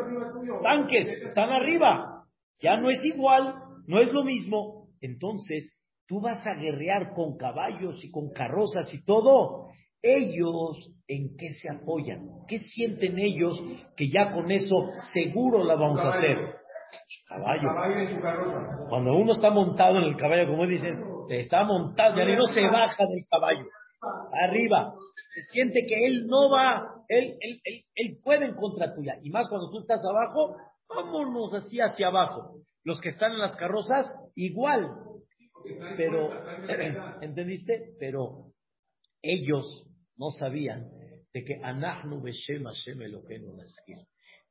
Tanques, 0.62 1.08
están 1.24 1.50
arriba. 1.50 2.24
Ya 2.60 2.76
no 2.76 2.90
es 2.90 3.04
igual, 3.04 3.54
no 3.86 4.00
es 4.00 4.12
lo 4.12 4.24
mismo. 4.24 4.88
Entonces, 5.00 5.72
tú 6.06 6.20
vas 6.20 6.46
a 6.46 6.54
guerrear 6.54 7.12
con 7.14 7.36
caballos 7.36 8.04
y 8.04 8.10
con 8.10 8.30
carrozas 8.30 8.92
y 8.92 9.04
todo, 9.04 9.68
ellos 10.02 10.90
en 11.06 11.36
qué 11.36 11.50
se 11.52 11.68
apoyan, 11.70 12.28
qué 12.48 12.58
sienten 12.58 13.18
ellos 13.18 13.60
que 13.96 14.08
ya 14.08 14.32
con 14.32 14.50
eso 14.50 14.74
seguro 15.12 15.64
la 15.64 15.76
vamos 15.76 16.00
a 16.00 16.08
hacer. 16.08 16.36
Caballo. 17.26 17.68
Cuando 18.88 19.14
uno 19.14 19.32
está 19.32 19.50
montado 19.50 19.98
en 19.98 20.04
el 20.04 20.16
caballo, 20.16 20.48
como 20.48 20.66
dicen, 20.66 21.11
está 21.30 21.64
montado, 21.64 22.16
ya 22.16 22.36
no 22.36 22.46
se 22.46 22.62
baja 22.62 23.06
del 23.06 23.24
caballo. 23.30 23.66
Arriba. 24.32 24.94
Se 25.34 25.42
siente 25.52 25.86
que 25.86 26.06
él 26.06 26.26
no 26.26 26.50
va, 26.50 27.04
él, 27.08 27.36
él, 27.40 27.60
él, 27.94 28.18
puede 28.22 28.46
en 28.46 28.54
contra 28.54 28.94
tuya. 28.94 29.18
Y 29.22 29.30
más 29.30 29.48
cuando 29.48 29.70
tú 29.70 29.80
estás 29.80 30.04
abajo, 30.04 30.56
vámonos 30.88 31.54
así 31.54 31.80
hacia 31.80 32.08
abajo. 32.08 32.60
Los 32.84 33.00
que 33.00 33.10
están 33.10 33.32
en 33.32 33.38
las 33.38 33.56
carrozas, 33.56 34.12
igual. 34.34 34.90
Pero, 35.96 36.30
¿entendiste? 37.22 37.94
Pero 37.98 38.52
ellos 39.22 39.86
no 40.16 40.30
sabían 40.30 40.90
de 41.32 41.44
que 41.44 41.60
Anahnu 41.62 42.20
Beshem 42.20 42.64
Hashem 42.64 43.00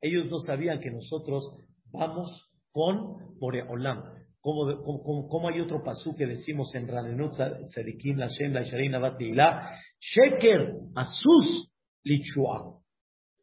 Ellos 0.00 0.26
no 0.30 0.38
sabían 0.38 0.80
que 0.80 0.90
nosotros 0.90 1.44
vamos 1.92 2.50
con 2.72 3.38
Boreolam. 3.38 4.21
Como, 4.42 4.82
como, 4.82 5.28
como, 5.28 5.48
hay 5.48 5.60
otro 5.60 5.84
pasú 5.84 6.16
que 6.16 6.26
decimos 6.26 6.74
en 6.74 6.88
Ranenut 6.88 7.32
Sadikim, 7.34 8.18
la 8.18 8.26
Shem, 8.26 8.52
la 8.52 8.64
Sharina 8.64 8.98
Batila, 8.98 9.70
Sheker, 10.00 10.78
Asus, 10.96 11.72
Lichua. 12.02 12.80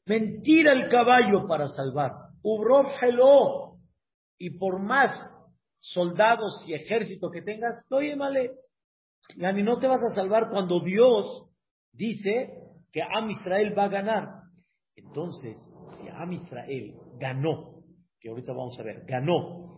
Mentira 0.05 0.73
el 0.73 0.89
caballo 0.89 1.47
para 1.47 1.67
salvar. 1.69 2.11
Ubrov 2.43 2.87
Hello. 3.01 3.77
Y 4.37 4.57
por 4.57 4.79
más 4.79 5.11
soldados 5.79 6.63
y 6.67 6.73
ejército 6.73 7.29
que 7.31 7.43
tengas, 7.43 7.81
oye, 7.91 8.15
male, 8.17 8.51
ni 9.37 9.63
no 9.63 9.79
te 9.79 9.87
vas 9.87 10.03
a 10.03 10.13
salvar 10.13 10.49
cuando 10.49 10.81
Dios 10.81 11.49
dice 11.93 12.53
que 12.91 13.01
Am 13.01 13.29
Israel 13.29 13.77
va 13.77 13.85
a 13.85 13.89
ganar. 13.89 14.27
Entonces, 14.95 15.57
si 15.97 16.09
Am 16.09 16.33
Israel 16.33 16.93
ganó, 17.17 17.83
que 18.19 18.29
ahorita 18.29 18.51
vamos 18.51 18.77
a 18.79 18.83
ver, 18.83 19.05
ganó 19.05 19.69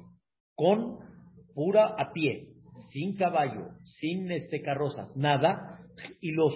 con 0.56 1.11
pura 1.54 1.96
a 1.98 2.12
pie, 2.14 2.50
sin 2.92 3.16
caballo, 3.16 3.70
sin 3.84 4.32
este 4.32 4.62
carrozas, 4.62 5.16
nada, 5.16 5.80
y 6.20 6.32
los 6.32 6.54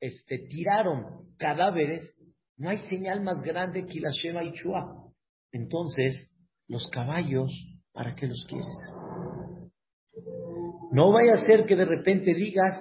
este, 0.00 0.38
tiraron 0.48 1.34
cadáveres, 1.38 2.14
no 2.56 2.70
hay 2.70 2.78
señal 2.88 3.22
más 3.22 3.42
grande 3.42 3.86
que 3.86 4.00
la 4.00 4.10
Shema 4.10 4.44
y 4.44 4.52
Chua. 4.52 5.12
Entonces, 5.52 6.30
los 6.68 6.88
caballos 6.90 7.50
¿para 7.92 8.14
qué 8.14 8.26
los 8.26 8.44
quieres? 8.48 8.74
No 10.92 11.12
vaya 11.12 11.34
a 11.34 11.46
ser 11.46 11.64
que 11.66 11.76
de 11.76 11.84
repente 11.84 12.34
digas, 12.34 12.74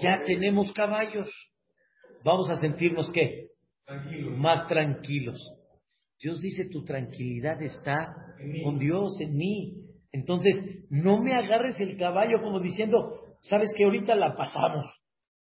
ya 0.00 0.22
tenemos 0.22 0.72
caballos, 0.72 1.28
vamos 2.24 2.50
a 2.50 2.56
sentirnos 2.56 3.10
qué? 3.12 3.48
Más 4.36 4.68
tranquilos. 4.68 5.40
Dios 6.18 6.40
dice, 6.40 6.68
tu 6.70 6.84
tranquilidad 6.84 7.60
está 7.62 8.14
con 8.64 8.78
Dios, 8.78 9.20
en 9.20 9.36
mí. 9.36 9.85
Entonces, 10.12 10.54
no 10.90 11.22
me 11.22 11.34
agarres 11.34 11.78
el 11.80 11.96
caballo 11.98 12.40
como 12.42 12.60
diciendo, 12.60 13.20
sabes 13.42 13.72
que 13.76 13.84
ahorita 13.84 14.14
la 14.14 14.34
pasamos, 14.34 14.86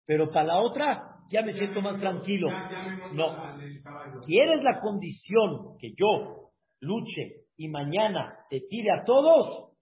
pero 0.06 0.30
para 0.30 0.46
la 0.46 0.60
otra 0.60 1.16
ya 1.30 1.42
me 1.42 1.54
siento 1.54 1.82
más 1.82 2.00
tranquilo. 2.00 2.50
No, 3.14 3.58
quieres 4.26 4.64
la 4.64 4.80
condición 4.80 5.78
que 5.80 5.94
yo 5.98 6.52
luche 6.82 7.46
y 7.58 7.68
mañana 7.70 8.38
te 8.50 8.62
tire 8.70 8.92
a 8.92 9.04
todos, 9.04 9.74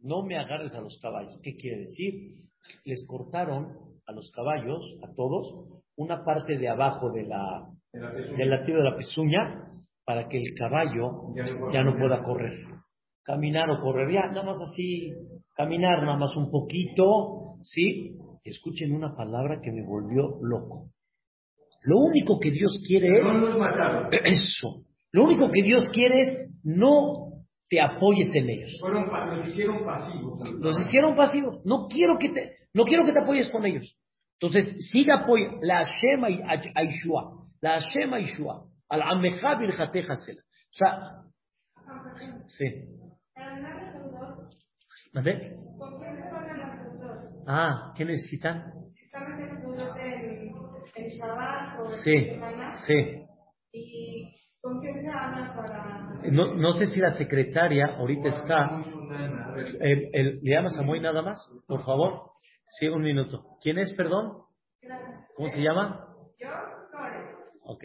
no 0.00 0.22
me 0.22 0.38
agarres 0.38 0.74
a 0.74 0.80
los 0.80 0.98
caballos. 1.00 1.40
¿Qué 1.42 1.54
quiere 1.56 1.82
decir? 1.82 2.44
Les 2.84 3.06
cortaron 3.06 3.76
a 4.06 4.12
los 4.12 4.30
caballos, 4.34 4.84
a 5.02 5.12
todos, 5.14 5.80
una 5.96 6.24
parte 6.24 6.58
de 6.58 6.68
abajo 6.68 7.10
de 7.10 7.24
la, 7.24 7.68
del 7.92 8.50
latido 8.50 8.78
de 8.78 8.90
la 8.90 8.96
pezuña 8.96 9.70
para 10.04 10.28
que 10.28 10.36
el 10.36 10.54
caballo 10.58 11.32
ya 11.72 11.82
no 11.82 11.96
pueda 11.96 12.22
correr. 12.22 12.52
Caminar 13.24 13.70
o 13.70 13.80
correr, 13.80 14.12
ya 14.12 14.26
nada 14.28 14.42
más 14.42 14.60
así, 14.60 15.12
caminar 15.54 16.02
nada 16.02 16.18
más 16.18 16.36
un 16.36 16.50
poquito, 16.50 17.56
¿sí? 17.62 18.16
Escuchen 18.44 18.92
una 18.92 19.16
palabra 19.16 19.60
que 19.62 19.72
me 19.72 19.82
volvió 19.82 20.38
loco. 20.42 20.90
Lo 21.84 21.98
único 21.98 22.38
que 22.38 22.50
Dios 22.50 22.82
quiere 22.86 23.20
es... 23.20 23.26
Eso. 24.24 24.84
Lo 25.12 25.24
único 25.24 25.50
que 25.50 25.62
Dios 25.62 25.90
quiere 25.92 26.20
es 26.20 26.50
no 26.62 27.34
te 27.68 27.80
apoyes 27.80 28.34
en 28.34 28.50
ellos. 28.50 28.70
los 28.82 29.46
hicieron 29.48 29.84
pasivos. 29.84 30.40
Los 30.60 30.80
hicieron 30.80 31.14
pasivos. 31.14 31.64
No 31.64 31.86
quiero 31.88 32.18
que 32.18 32.28
te, 32.30 32.56
no 32.74 32.84
quiero 32.84 33.04
que 33.04 33.12
te 33.12 33.20
apoyes 33.20 33.48
con 33.50 33.64
ellos. 33.64 33.96
Entonces, 34.40 34.90
siga 34.90 35.22
apoyo. 35.22 35.58
La 35.62 35.84
Shema 35.84 36.30
y 36.30 36.40
Aishua. 36.74 37.46
La 37.60 37.78
Shema 37.78 38.20
y 38.20 38.26
Shua. 38.26 38.66
Al 38.88 39.02
Ameja 39.02 39.54
Birjateja. 39.56 40.14
O 40.14 40.16
sea, 40.72 41.22
sí. 42.48 43.03
¿Vale? 45.12 45.56
Ah, 47.46 47.92
¿qué 47.96 48.04
necesitan? 48.04 48.72
Sí, 52.02 52.30
sí. 52.86 53.24
No, 56.30 56.54
no 56.54 56.72
sé 56.72 56.86
si 56.86 57.00
la 57.00 57.12
secretaria 57.14 57.96
ahorita 57.98 58.28
está. 58.28 58.82
¿Le 59.80 60.40
llamas 60.42 60.76
a 60.78 60.82
Moy 60.82 61.00
nada 61.00 61.22
más? 61.22 61.38
Por 61.66 61.84
favor. 61.84 62.30
Sí, 62.78 62.88
un 62.88 63.02
minuto. 63.02 63.58
¿Quién 63.62 63.78
es, 63.78 63.92
perdón? 63.94 64.42
¿Cómo 65.36 65.48
se 65.50 65.60
llama? 65.60 66.08
Yo, 66.38 66.48
Ok. 67.64 67.84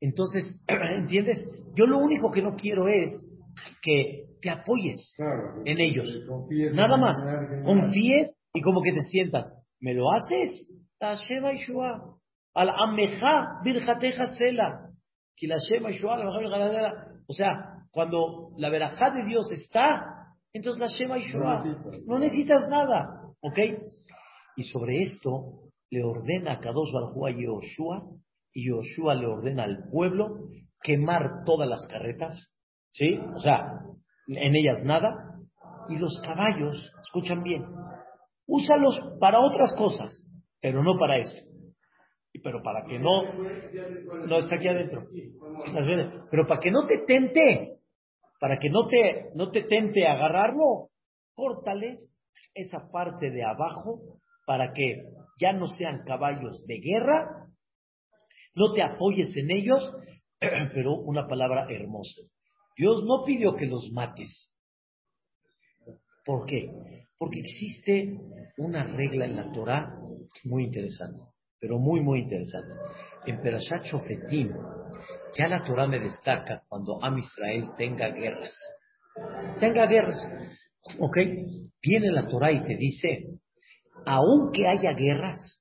Entonces, 0.00 0.44
¿entiendes? 0.96 1.42
Yo 1.74 1.86
lo 1.86 1.98
único 1.98 2.30
que 2.30 2.42
no 2.42 2.56
quiero 2.56 2.88
es 2.88 3.14
que 3.82 4.24
te 4.40 4.50
apoyes 4.50 5.14
en 5.64 5.80
ellos. 5.80 6.06
Nada 6.72 6.96
más. 6.96 7.16
Confíes 7.64 8.34
y 8.52 8.60
como 8.60 8.82
que 8.82 8.92
te 8.92 9.02
sientas. 9.02 9.50
¿Me 9.80 9.94
lo 9.94 10.12
haces? 10.12 10.68
Al 12.54 12.70
ameja 12.70 13.60
birjateja 13.64 14.36
sela. 14.36 14.90
O 17.28 17.32
sea, 17.32 17.82
cuando 17.90 18.50
la 18.56 18.70
verajá 18.70 19.10
de 19.10 19.24
Dios 19.26 19.50
está, 19.52 20.34
entonces 20.52 20.80
la 20.80 20.86
Shema 20.88 21.18
Yeshua. 21.18 21.64
No 22.06 22.18
necesitas 22.18 22.68
nada. 22.68 23.22
¿Ok? 23.40 23.58
Y 24.56 24.62
sobre 24.64 25.02
esto 25.02 25.70
le 25.90 26.02
ordena 26.02 26.54
a 26.54 26.60
Kadosh 26.60 26.92
Barjú 26.92 27.26
a 27.26 27.30
Yoshua 27.30 28.02
y 28.56 28.68
Yoshua 28.68 29.14
le 29.14 29.26
ordena 29.26 29.64
al 29.64 29.90
pueblo 29.90 30.48
quemar 30.82 31.44
todas 31.44 31.68
las 31.68 31.86
carretas. 31.90 32.50
¿Sí? 32.90 33.18
O 33.34 33.38
sea, 33.38 33.82
en 34.28 34.56
ellas 34.56 34.82
nada. 34.82 35.10
Y 35.90 35.98
los 35.98 36.18
caballos, 36.24 36.90
escuchan 37.02 37.42
bien, 37.42 37.64
úsalos 38.46 38.98
para 39.20 39.40
otras 39.40 39.74
cosas, 39.76 40.10
pero 40.60 40.82
no 40.82 40.98
para 40.98 41.18
esto. 41.18 41.42
Pero 42.42 42.62
para 42.62 42.84
que 42.86 42.98
no, 42.98 43.24
no 44.26 44.38
está 44.38 44.56
aquí 44.56 44.68
adentro. 44.68 45.04
Pero 46.30 46.46
para 46.46 46.60
que 46.60 46.70
no 46.70 46.86
te 46.86 47.04
tente, 47.06 47.76
para 48.40 48.58
que 48.58 48.70
no 48.70 48.88
te, 48.88 49.30
no 49.34 49.50
te 49.50 49.64
tente 49.64 50.06
agarrarlo, 50.06 50.88
córtales 51.34 52.10
esa 52.54 52.88
parte 52.90 53.30
de 53.30 53.44
abajo 53.44 54.00
para 54.46 54.72
que 54.72 55.02
ya 55.38 55.52
no 55.52 55.66
sean 55.66 56.04
caballos 56.04 56.64
de 56.66 56.78
guerra, 56.78 57.45
no 58.56 58.72
te 58.72 58.82
apoyes 58.82 59.36
en 59.36 59.50
ellos, 59.50 59.92
pero 60.74 60.94
una 60.94 61.28
palabra 61.28 61.66
hermosa. 61.70 62.22
Dios 62.76 63.04
no 63.04 63.24
pidió 63.24 63.54
que 63.54 63.66
los 63.66 63.90
mates. 63.92 64.50
¿Por 66.24 66.44
qué? 66.46 66.68
Porque 67.18 67.40
existe 67.40 68.18
una 68.58 68.84
regla 68.84 69.26
en 69.26 69.36
la 69.36 69.52
Torah 69.52 69.94
muy 70.44 70.64
interesante, 70.64 71.22
pero 71.60 71.78
muy, 71.78 72.00
muy 72.00 72.20
interesante. 72.20 72.74
En 73.26 73.40
Perashat 73.40 73.84
Shofetim, 73.84 74.50
ya 75.38 75.48
la 75.48 75.64
Torah 75.64 75.86
me 75.86 76.00
destaca 76.00 76.62
cuando 76.68 77.02
Am 77.02 77.18
Israel 77.18 77.70
tenga 77.76 78.08
guerras. 78.08 78.54
Tenga 79.60 79.86
guerras. 79.86 80.20
¿Ok? 80.98 81.16
Viene 81.82 82.10
la 82.10 82.26
Torah 82.26 82.52
y 82.52 82.62
te 82.64 82.76
dice, 82.76 83.26
aunque 84.04 84.66
haya 84.66 84.92
guerras, 84.92 85.55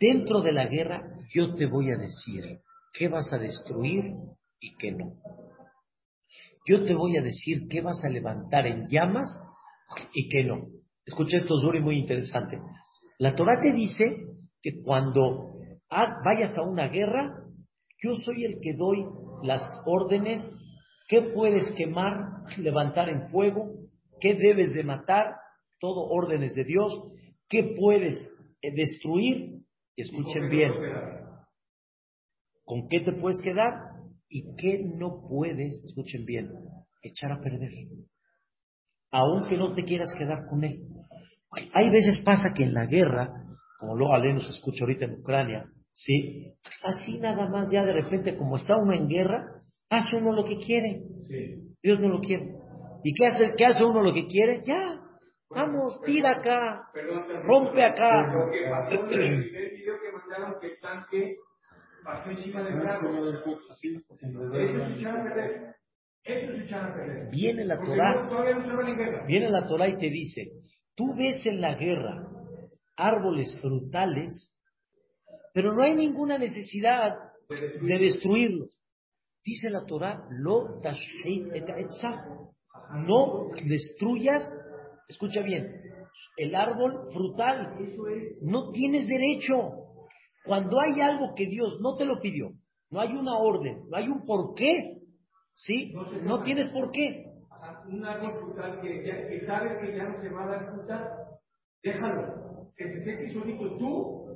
dentro 0.00 0.42
de 0.42 0.52
la 0.52 0.66
guerra 0.66 1.02
yo 1.34 1.54
te 1.54 1.66
voy 1.66 1.90
a 1.90 1.96
decir 1.96 2.60
qué 2.92 3.08
vas 3.08 3.32
a 3.32 3.38
destruir 3.38 4.14
y 4.60 4.76
qué 4.76 4.92
no. 4.92 5.14
Yo 6.66 6.84
te 6.84 6.94
voy 6.94 7.16
a 7.16 7.22
decir 7.22 7.68
qué 7.68 7.80
vas 7.80 8.02
a 8.04 8.08
levantar 8.08 8.66
en 8.66 8.88
llamas 8.88 9.28
y 10.12 10.28
qué 10.28 10.44
no. 10.44 10.66
Escucha 11.06 11.38
esto, 11.38 11.60
Zuri, 11.60 11.80
muy 11.80 11.98
interesante. 11.98 12.58
La 13.18 13.34
Torah 13.34 13.60
te 13.60 13.72
dice 13.72 14.04
que 14.60 14.82
cuando 14.82 15.54
vayas 15.90 16.56
a 16.56 16.62
una 16.62 16.88
guerra, 16.88 17.34
yo 18.02 18.14
soy 18.24 18.44
el 18.44 18.60
que 18.60 18.74
doy 18.74 19.04
las 19.42 19.62
órdenes, 19.86 20.46
qué 21.08 21.22
puedes 21.22 21.72
quemar, 21.72 22.16
levantar 22.58 23.08
en 23.08 23.28
fuego, 23.30 23.72
qué 24.20 24.34
debes 24.34 24.74
de 24.74 24.84
matar, 24.84 25.34
todo 25.80 26.08
órdenes 26.10 26.54
de 26.54 26.64
Dios, 26.64 26.92
qué 27.48 27.74
puedes 27.78 28.16
eh, 28.60 28.72
destruir, 28.72 29.57
escuchen 30.02 30.48
bien, 30.48 30.72
con 32.64 32.88
qué 32.88 33.00
te 33.00 33.12
puedes 33.12 33.40
quedar 33.42 33.72
y 34.28 34.54
qué 34.56 34.84
no 34.84 35.26
puedes, 35.28 35.82
escuchen 35.84 36.24
bien, 36.24 36.50
echar 37.02 37.32
a 37.32 37.40
perder, 37.40 37.70
aunque 39.10 39.56
no 39.56 39.74
te 39.74 39.84
quieras 39.84 40.12
quedar 40.18 40.46
con 40.48 40.64
él. 40.64 40.82
Hay 41.72 41.90
veces 41.90 42.22
pasa 42.24 42.52
que 42.54 42.64
en 42.64 42.74
la 42.74 42.86
guerra, 42.86 43.32
como 43.78 43.96
luego 43.96 44.14
Ale 44.14 44.34
nos 44.34 44.48
escucha 44.50 44.84
ahorita 44.84 45.06
en 45.06 45.20
Ucrania, 45.20 45.64
¿sí? 45.92 46.52
Así 46.82 47.18
nada 47.18 47.48
más, 47.48 47.70
ya 47.70 47.84
de 47.84 47.92
repente, 47.92 48.36
como 48.36 48.56
está 48.56 48.76
uno 48.76 48.92
en 48.92 49.08
guerra, 49.08 49.62
hace 49.88 50.16
uno 50.16 50.32
lo 50.32 50.44
que 50.44 50.58
quiere. 50.58 51.02
Dios 51.82 52.00
no 52.00 52.08
lo 52.08 52.20
quiere. 52.20 52.54
¿Y 53.02 53.14
qué 53.14 53.26
hace, 53.26 53.54
qué 53.56 53.64
hace 53.64 53.84
uno 53.84 54.02
lo 54.02 54.12
que 54.12 54.26
quiere? 54.26 54.62
Ya, 54.66 54.97
vamos, 55.50 56.00
tira 56.04 56.32
acá, 56.32 56.90
rompe 57.44 57.84
acá. 57.84 58.34
Viene 67.30 67.64
la 67.64 67.80
Torah, 67.80 69.24
viene 69.26 69.50
la 69.50 69.66
Torah 69.66 69.88
y 69.88 69.98
te 69.98 70.10
dice, 70.10 70.52
tú 70.94 71.14
ves 71.16 71.44
en 71.46 71.60
la 71.60 71.74
guerra 71.74 72.26
árboles 72.96 73.58
frutales 73.60 74.48
pero 75.58 75.72
no 75.72 75.82
hay 75.82 75.92
ninguna 75.92 76.38
necesidad 76.38 77.16
de 77.48 77.98
destruirlos. 77.98 78.70
Dice 79.44 79.70
la 79.70 79.84
Torah, 79.86 80.24
lo 80.30 80.80
no 82.92 83.48
destruyas, 83.66 84.44
escucha 85.08 85.42
bien, 85.42 85.82
el 86.36 86.54
árbol 86.54 87.08
frutal. 87.12 87.76
No 88.42 88.70
tienes 88.70 89.06
derecho. 89.06 89.84
Cuando 90.44 90.80
hay 90.80 91.00
algo 91.00 91.34
que 91.34 91.46
Dios 91.46 91.78
no 91.80 91.96
te 91.96 92.04
lo 92.04 92.20
pidió, 92.20 92.50
no 92.90 93.00
hay 93.00 93.12
una 93.12 93.36
orden, 93.36 93.82
no 93.88 93.96
hay 93.96 94.08
un 94.08 94.24
por 94.24 94.54
qué, 94.54 94.98
¿sí? 95.54 95.92
No 96.22 96.42
tienes 96.42 96.68
por 96.70 96.90
qué. 96.90 97.24
Un 97.88 98.04
árbol 98.04 98.32
frutal 98.40 98.80
que, 98.80 99.40
sabes 99.46 99.78
que 99.80 99.96
ya 99.96 100.04
no 100.04 100.22
se 100.22 100.28
va 100.30 100.44
a 100.44 100.46
dar 100.46 100.72
fruta, 100.72 101.16
déjalo. 101.82 102.70
Que 102.76 102.86
se 102.86 103.04
seque 103.04 103.32
solito 103.32 103.76
tú 103.76 104.28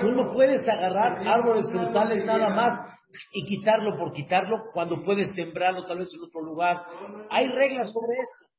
Tú 0.00 0.12
no 0.12 0.32
puedes 0.32 0.66
agarrar 0.68 1.26
árboles 1.26 1.70
frutales 1.70 2.24
nada 2.24 2.48
más 2.50 2.98
y 3.32 3.44
quitarlo 3.46 3.98
por 3.98 4.12
quitarlo 4.12 4.56
cuando 4.72 5.02
puedes 5.02 5.34
sembrarlo 5.34 5.84
tal 5.84 5.98
vez 5.98 6.08
en 6.14 6.22
otro 6.22 6.42
lugar. 6.42 6.82
Hay 7.30 7.46
reglas 7.48 7.88
sobre 7.92 8.16
esto. 8.22 8.55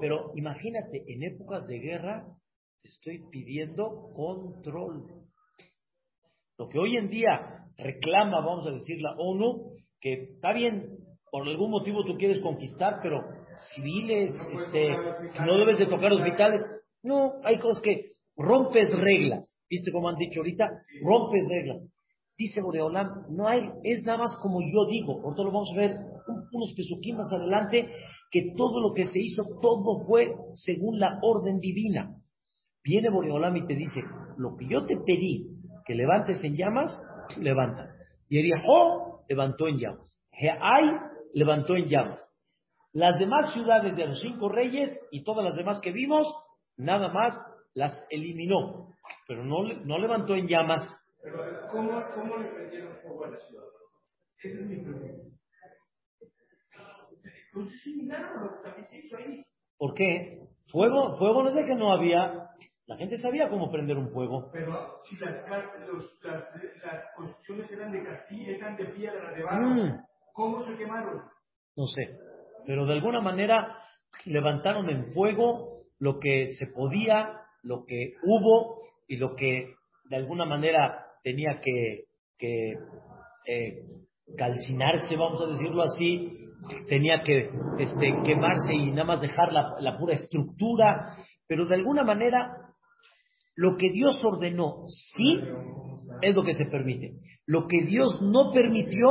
Pero 0.00 0.32
imagínate, 0.34 1.04
en 1.06 1.22
épocas 1.22 1.66
de 1.66 1.78
guerra 1.78 2.26
estoy 2.82 3.22
pidiendo 3.30 4.12
control. 4.14 5.06
Lo 6.58 6.68
que 6.68 6.78
hoy 6.78 6.96
en 6.96 7.08
día 7.08 7.66
reclama, 7.76 8.40
vamos 8.40 8.66
a 8.66 8.70
decir, 8.70 9.00
la 9.00 9.14
ONU, 9.18 9.76
que 10.00 10.34
está 10.34 10.52
bien, 10.52 10.98
por 11.30 11.48
algún 11.48 11.70
motivo 11.70 12.04
tú 12.04 12.16
quieres 12.16 12.38
conquistar, 12.40 13.00
pero 13.02 13.24
civiles, 13.74 14.36
este, 14.52 14.90
no 15.44 15.58
debes 15.58 15.78
de 15.78 15.86
tocar 15.86 16.12
hospitales. 16.12 16.62
No, 17.02 17.34
hay 17.42 17.58
cosas 17.58 17.82
que 17.82 18.12
rompes 18.36 18.96
reglas. 18.96 19.58
¿Viste 19.68 19.90
cómo 19.90 20.08
han 20.08 20.16
dicho 20.16 20.40
ahorita? 20.40 20.68
Rompes 21.02 21.48
reglas. 21.48 21.84
Dice 22.36 22.60
Boreolam, 22.60 23.26
no 23.30 23.46
hay, 23.46 23.62
es 23.84 24.02
nada 24.02 24.18
más 24.18 24.36
como 24.40 24.60
yo 24.60 24.86
digo, 24.86 25.20
todo 25.36 25.44
lo 25.44 25.52
vamos 25.52 25.70
a 25.72 25.78
ver 25.78 25.96
unos 26.52 26.72
pesuquín 26.76 27.16
más 27.16 27.32
adelante, 27.32 27.88
que 28.30 28.52
todo 28.56 28.80
lo 28.80 28.92
que 28.92 29.06
se 29.06 29.18
hizo, 29.18 29.44
todo 29.60 30.00
fue 30.06 30.34
según 30.54 30.98
la 30.98 31.18
orden 31.22 31.60
divina. 31.60 32.16
Viene 32.82 33.10
Boreolam 33.10 33.56
y 33.56 33.66
te 33.66 33.74
dice, 33.74 34.00
lo 34.36 34.56
que 34.56 34.66
yo 34.68 34.84
te 34.84 34.96
pedí 34.98 35.46
que 35.84 35.94
levantes 35.94 36.42
en 36.42 36.56
llamas, 36.56 36.90
levanta. 37.38 37.90
Y 38.28 38.38
Eriahó 38.38 39.24
levantó 39.28 39.68
en 39.68 39.78
llamas. 39.78 40.20
Heai 40.32 40.98
levantó 41.34 41.76
en 41.76 41.88
llamas. 41.88 42.20
Las 42.92 43.18
demás 43.18 43.52
ciudades 43.52 43.96
de 43.96 44.06
los 44.06 44.20
cinco 44.20 44.48
reyes 44.48 44.98
y 45.10 45.24
todas 45.24 45.44
las 45.44 45.56
demás 45.56 45.80
que 45.82 45.92
vimos, 45.92 46.26
nada 46.76 47.08
más 47.12 47.34
las 47.74 48.00
eliminó, 48.08 48.94
pero 49.26 49.44
no, 49.44 49.64
no 49.84 49.98
levantó 49.98 50.34
en 50.36 50.46
llamas. 50.46 50.86
Pero, 51.24 51.38
¿cómo, 51.70 52.04
¿cómo 52.14 52.36
le 52.36 52.48
prendieron 52.48 52.94
fuego 52.98 53.24
a 53.24 53.30
la 53.30 53.38
ciudad? 53.38 53.64
Esa 54.42 54.60
es 54.60 54.66
mi 54.66 54.76
pregunta. 54.76 55.36
Entonces 57.46 57.80
es 57.80 57.86
un 57.86 57.96
milagro 57.96 58.40
lo 58.40 58.50
que 58.50 58.62
también 58.62 58.86
se 58.86 58.98
hizo 58.98 59.16
ahí. 59.16 59.42
¿Por 59.78 59.94
qué? 59.94 60.38
Fuego, 60.70 61.16
fuego 61.16 61.42
no 61.42 61.48
es 61.48 61.54
de 61.54 61.64
que 61.64 61.74
no 61.74 61.92
había. 61.92 62.50
La 62.86 62.96
gente 62.96 63.16
sabía 63.16 63.48
cómo 63.48 63.70
prender 63.70 63.96
un 63.96 64.10
fuego. 64.10 64.50
Pero 64.52 65.00
si 65.02 65.16
las, 65.16 65.34
los, 65.88 66.22
las, 66.22 66.46
las 66.84 67.14
construcciones 67.16 67.72
eran 67.72 67.90
de 67.90 68.04
castilla, 68.04 68.56
eran 68.56 68.76
de 68.76 68.84
piedra, 68.86 69.32
de 69.32 69.42
barro, 69.42 69.68
mm. 69.68 70.04
¿cómo 70.34 70.62
se 70.62 70.76
quemaron? 70.76 71.22
No 71.74 71.86
sé. 71.86 72.18
Pero 72.66 72.84
de 72.84 72.92
alguna 72.92 73.22
manera 73.22 73.78
levantaron 74.26 74.90
en 74.90 75.12
fuego 75.14 75.84
lo 75.98 76.20
que 76.20 76.52
se 76.52 76.66
podía 76.66 77.40
lo 77.62 77.86
que 77.86 78.12
hubo 78.22 78.82
y 79.08 79.16
lo 79.16 79.34
que 79.34 79.74
de 80.10 80.16
alguna 80.16 80.44
manera 80.44 81.03
tenía 81.24 81.60
que, 81.60 82.04
eh, 83.46 83.72
calcinarse, 84.36 85.16
vamos 85.16 85.42
a 85.42 85.46
decirlo 85.46 85.82
así, 85.82 86.30
tenía 86.88 87.22
que 87.22 87.50
este, 87.78 88.14
quemarse 88.24 88.74
y 88.74 88.90
nada 88.90 89.04
más 89.04 89.20
dejar 89.20 89.52
la, 89.52 89.74
la 89.80 89.98
pura 89.98 90.14
estructura, 90.14 91.16
pero 91.48 91.66
de 91.66 91.74
alguna 91.74 92.04
manera 92.04 92.64
lo 93.56 93.76
que 93.76 93.90
Dios 93.90 94.20
ordenó, 94.24 94.84
sí, 94.86 95.40
es 96.22 96.34
lo 96.34 96.44
que 96.44 96.54
se 96.54 96.66
permite. 96.66 97.12
Lo 97.46 97.66
que 97.66 97.82
Dios 97.82 98.20
no 98.22 98.52
permitió, 98.52 99.08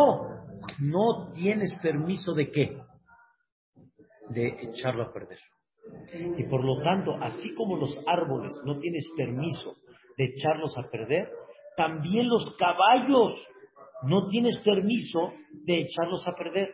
no 0.80 1.32
tienes 1.34 1.74
permiso 1.82 2.34
de 2.34 2.52
qué? 2.52 2.78
De 4.30 4.48
echarlo 4.70 5.04
a 5.04 5.14
perder. 5.14 5.40
Y 6.38 6.44
por 6.44 6.64
lo 6.64 6.82
tanto, 6.84 7.16
así 7.22 7.54
como 7.56 7.78
los 7.78 8.00
árboles 8.08 8.54
no 8.66 8.80
tienes 8.80 9.06
permiso 9.16 9.76
de 10.18 10.26
echarlos 10.26 10.78
a 10.78 10.90
perder, 10.90 11.30
también 11.76 12.28
los 12.28 12.56
caballos 12.58 13.34
no 14.04 14.28
tienes 14.28 14.60
permiso 14.60 15.34
de 15.52 15.82
echarlos 15.82 16.28
a 16.28 16.34
perder. 16.34 16.74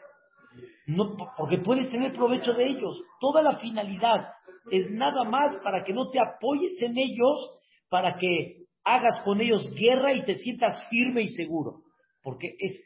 No, 0.88 1.16
porque 1.38 1.60
puedes 1.60 1.92
tener 1.92 2.14
provecho 2.14 2.54
de 2.54 2.68
ellos. 2.68 3.02
Toda 3.20 3.44
la 3.44 3.60
finalidad 3.60 4.28
es 4.72 4.90
nada 4.92 5.24
más 5.24 5.56
para 5.58 5.84
que 5.84 5.94
no 5.94 6.10
te 6.10 6.20
apoyes 6.20 6.82
en 6.82 6.98
ellos, 6.98 7.62
para 7.90 8.18
que 8.18 8.66
hagas 8.84 9.20
con 9.24 9.40
ellos 9.40 9.70
guerra 9.76 10.14
y 10.14 10.24
te 10.24 10.38
sientas 10.38 10.74
firme 10.90 11.22
y 11.22 11.28
seguro. 11.30 11.84
Porque 12.24 12.56
es 12.60 12.82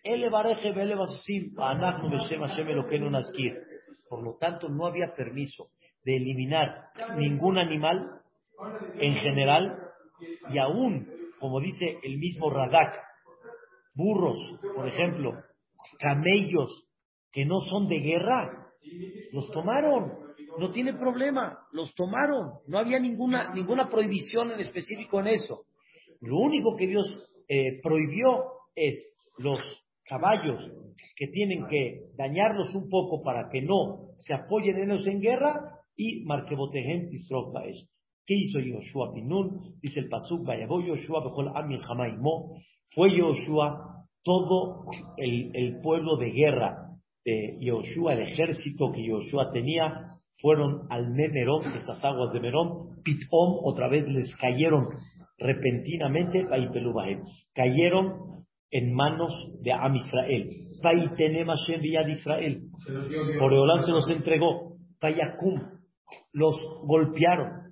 Por 4.09 4.23
lo 4.23 4.37
tanto, 4.37 4.69
no 4.69 4.85
había 4.85 5.13
permiso 5.15 5.69
de 6.03 6.17
eliminar 6.17 6.89
ningún 7.17 7.57
animal 7.57 8.21
en 8.95 9.15
general 9.15 9.77
y 10.49 10.59
aún, 10.59 11.07
como 11.43 11.59
dice 11.59 11.97
el 12.03 12.19
mismo 12.19 12.49
Radak, 12.49 12.97
burros, 13.93 14.37
por 14.73 14.87
ejemplo, 14.87 15.33
camellos 15.99 16.87
que 17.33 17.43
no 17.43 17.59
son 17.69 17.89
de 17.89 17.99
guerra, 17.99 18.71
los 19.33 19.51
tomaron, 19.51 20.13
no 20.57 20.71
tiene 20.71 20.93
problema, 20.93 21.59
los 21.73 21.93
tomaron, 21.95 22.59
no 22.67 22.79
había 22.79 22.97
ninguna, 22.97 23.53
ninguna 23.53 23.89
prohibición 23.89 24.51
en 24.51 24.61
específico 24.61 25.19
en 25.19 25.27
eso. 25.27 25.65
Lo 26.21 26.37
único 26.37 26.77
que 26.77 26.87
Dios 26.87 27.13
eh, 27.49 27.81
prohibió 27.83 28.45
es 28.73 28.95
los 29.37 29.59
caballos 30.05 30.61
que 31.17 31.27
tienen 31.27 31.67
que 31.67 32.05
dañarlos 32.15 32.73
un 32.73 32.87
poco 32.87 33.21
para 33.21 33.49
que 33.49 33.61
no 33.61 34.13
se 34.15 34.33
apoyen 34.33 34.77
en 34.77 34.91
ellos 34.91 35.07
en 35.07 35.19
guerra 35.19 35.81
y 35.97 36.23
Markebotehen 36.23 37.09
Tisrok 37.09 37.51
Baesh. 37.51 37.85
¿Qué 38.25 38.35
hizo 38.35 38.59
Yoshua 38.59 39.13
Pinun? 39.13 39.75
Dice 39.81 39.99
el 39.99 40.09
Pasuk, 40.09 40.45
Vayabó 40.45 40.81
Yoshua 40.81 41.23
Bejol 41.23 41.51
Amin 41.55 41.79
Jamaimó. 41.79 42.57
Fue 42.95 43.15
Yoshua 43.15 44.05
todo 44.23 44.85
el, 45.17 45.51
el, 45.53 45.81
pueblo 45.81 46.15
de 46.17 46.31
guerra 46.31 46.89
de 47.25 47.57
Yoshua, 47.59 48.13
el 48.13 48.31
ejército 48.31 48.91
que 48.93 49.05
Yoshua 49.05 49.51
tenía, 49.51 50.07
fueron 50.41 50.87
al 50.89 51.09
Merón, 51.11 51.73
estas 51.75 52.03
aguas 52.03 52.31
de 52.33 52.39
Merón, 52.39 53.01
Pitom, 53.03 53.59
otra 53.63 53.89
vez 53.89 54.07
les 54.07 54.33
cayeron 54.37 54.87
repentinamente, 55.37 56.45
cayeron 57.53 58.45
en 58.71 58.93
manos 58.93 59.31
de 59.61 59.71
Am 59.71 59.95
Israel. 59.95 60.49
Israel. 62.09 62.61
Por 63.39 63.53
se 63.85 63.91
los 63.91 64.09
entregó. 64.09 64.77
Payakum, 64.99 65.61
los 66.33 66.55
golpearon 66.85 67.62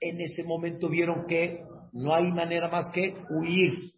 en 0.00 0.20
ese 0.20 0.44
momento 0.44 0.88
vieron 0.88 1.26
que 1.26 1.62
no 1.92 2.14
hay 2.14 2.30
manera 2.32 2.68
más 2.68 2.90
que 2.92 3.14
huir. 3.30 3.92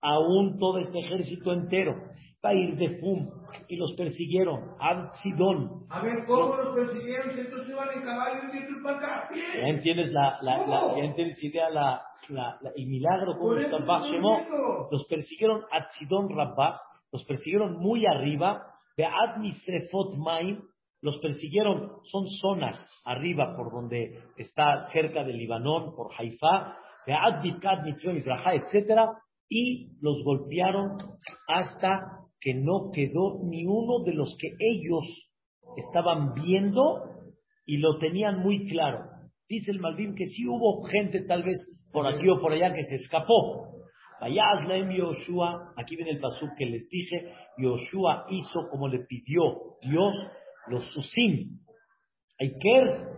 Aún 0.00 0.58
todo 0.58 0.78
este 0.78 0.98
ejército 1.00 1.52
entero 1.52 1.94
va 2.44 2.50
a 2.50 2.54
ir 2.54 2.76
de 2.76 3.00
Fum 3.00 3.28
y 3.68 3.76
los 3.76 3.94
persiguieron. 3.96 4.76
Ad 4.78 5.12
Sidón. 5.22 5.86
A 5.90 6.00
ver, 6.02 6.24
¿cómo 6.26 6.54
los 6.56 6.74
persiguieron 6.74 7.32
si 7.32 7.40
estos 7.40 7.68
iban 7.68 7.88
en 7.96 8.02
caballo 8.02 8.40
y 8.52 8.58
estos 8.58 8.82
van 8.82 9.04
a 9.04 9.28
pie? 9.28 9.42
Ya 9.60 9.68
entiendes 9.68 10.12
la, 10.12 10.38
la, 10.42 10.66
la, 10.66 10.96
ya 10.96 11.04
entiendes 11.04 11.42
idea 11.42 11.68
la, 11.70 12.02
la, 12.28 12.58
el 12.76 12.86
milagro 12.86 13.38
cómo 13.38 13.54
está 13.56 13.78
Los 13.78 15.04
persiguieron 15.08 15.62
Ad 15.70 15.86
Sidón 15.98 16.28
Rabba, 16.30 16.80
los 17.12 17.24
persiguieron 17.24 17.78
muy 17.78 18.06
arriba, 18.06 18.66
de 18.96 19.04
Ad 19.04 19.38
Misrefot 19.38 20.16
Maim, 20.16 20.62
los 21.00 21.18
persiguieron, 21.18 21.92
son 22.04 22.26
zonas 22.40 22.76
arriba 23.04 23.54
por 23.56 23.72
donde 23.72 24.20
está 24.36 24.82
cerca 24.90 25.24
del 25.24 25.38
Libanón, 25.38 25.94
por 25.94 26.10
Haifa, 26.18 26.76
de 27.06 27.14
Adbikat, 27.14 27.86
etc. 27.86 29.00
Y 29.48 29.96
los 30.00 30.22
golpearon 30.24 30.98
hasta 31.46 32.18
que 32.40 32.54
no 32.54 32.90
quedó 32.92 33.40
ni 33.44 33.64
uno 33.64 34.04
de 34.04 34.14
los 34.14 34.36
que 34.38 34.48
ellos 34.58 35.04
estaban 35.76 36.34
viendo 36.34 37.04
y 37.64 37.78
lo 37.78 37.98
tenían 37.98 38.40
muy 38.40 38.66
claro. 38.66 39.04
Dice 39.48 39.70
el 39.70 39.80
Malvin 39.80 40.14
que 40.14 40.26
sí 40.26 40.46
hubo 40.46 40.82
gente 40.84 41.22
tal 41.22 41.42
vez 41.42 41.56
por 41.92 42.06
aquí 42.06 42.28
o 42.28 42.40
por 42.40 42.52
allá 42.52 42.74
que 42.74 42.82
se 42.82 42.96
escapó. 42.96 43.68
Vayazlaem 44.20 44.90
Yoshua, 44.90 45.72
aquí 45.76 45.96
viene 45.96 46.10
el 46.10 46.20
pasuk 46.20 46.50
que 46.58 46.66
les 46.66 46.88
dije, 46.88 47.32
Yoshua 47.56 48.26
hizo 48.28 48.68
como 48.68 48.88
le 48.88 49.00
pidió 49.06 49.76
Dios 49.80 50.14
los 50.70 50.84
susim, 50.92 51.58
Aiker, 52.40 53.08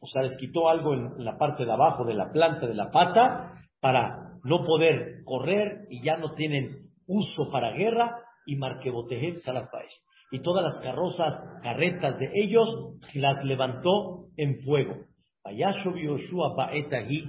o 0.00 0.06
sea, 0.06 0.22
les 0.22 0.36
quitó 0.36 0.68
algo 0.68 0.94
en, 0.94 1.24
la 1.24 1.36
parte 1.36 1.64
de 1.64 1.72
abajo 1.72 2.04
de 2.04 2.14
la 2.14 2.30
planta 2.30 2.66
de 2.66 2.74
la 2.74 2.90
pata 2.90 3.54
para 3.80 4.38
no 4.44 4.64
poder 4.64 5.22
correr 5.24 5.86
y 5.90 6.02
ya 6.04 6.16
no 6.16 6.34
tienen 6.34 6.90
uso 7.06 7.50
para 7.50 7.72
guerra 7.72 8.22
y 8.46 8.56
Marquebotejev 8.56 9.38
Salafaish. 9.38 9.92
Y 10.30 10.40
todas 10.40 10.62
las 10.62 10.80
carrozas, 10.80 11.34
carretas 11.62 12.18
de 12.18 12.30
ellos 12.34 12.68
las 13.14 13.42
levantó 13.44 14.26
en 14.36 14.58
fuego. 14.60 14.94
Vayasho 15.42 15.96
Yoshua 15.96 16.54
Baetahi, 16.54 17.24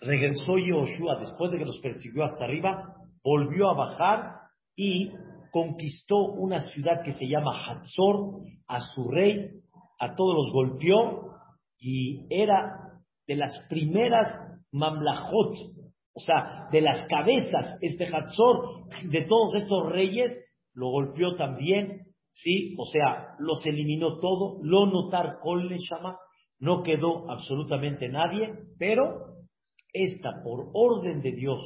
regresó 0.00 0.58
Yoshua 0.58 1.18
después 1.18 1.50
de 1.50 1.58
que 1.58 1.64
los 1.64 1.80
persiguió 1.80 2.24
hasta 2.24 2.44
arriba, 2.44 2.94
volvió 3.24 3.70
a 3.70 3.74
bajar 3.74 4.34
y 4.76 5.10
conquistó 5.54 6.16
una 6.16 6.58
ciudad 6.58 7.04
que 7.04 7.12
se 7.12 7.28
llama 7.28 7.52
Hatzor, 7.64 8.40
a 8.66 8.80
su 8.80 9.08
rey, 9.08 9.50
a 10.00 10.16
todos 10.16 10.34
los 10.34 10.52
golpeó 10.52 11.30
y 11.78 12.26
era 12.28 12.98
de 13.24 13.36
las 13.36 13.56
primeras 13.68 14.34
mamlajot, 14.72 15.54
o 16.12 16.18
sea, 16.18 16.66
de 16.72 16.80
las 16.80 17.06
cabezas, 17.06 17.78
este 17.80 18.04
Hatzor, 18.04 18.88
de 19.08 19.22
todos 19.26 19.54
estos 19.54 19.92
reyes, 19.92 20.32
lo 20.72 20.90
golpeó 20.90 21.36
también, 21.36 22.00
¿sí? 22.32 22.74
O 22.76 22.84
sea, 22.86 23.36
los 23.38 23.64
eliminó 23.64 24.18
todo, 24.18 24.58
lo 24.60 24.86
notar 24.86 25.38
con 25.40 25.68
llama, 25.68 26.18
no 26.58 26.82
quedó 26.82 27.30
absolutamente 27.30 28.08
nadie, 28.08 28.52
pero 28.76 29.36
esta, 29.92 30.42
por 30.42 30.70
orden 30.72 31.22
de 31.22 31.30
Dios, 31.30 31.62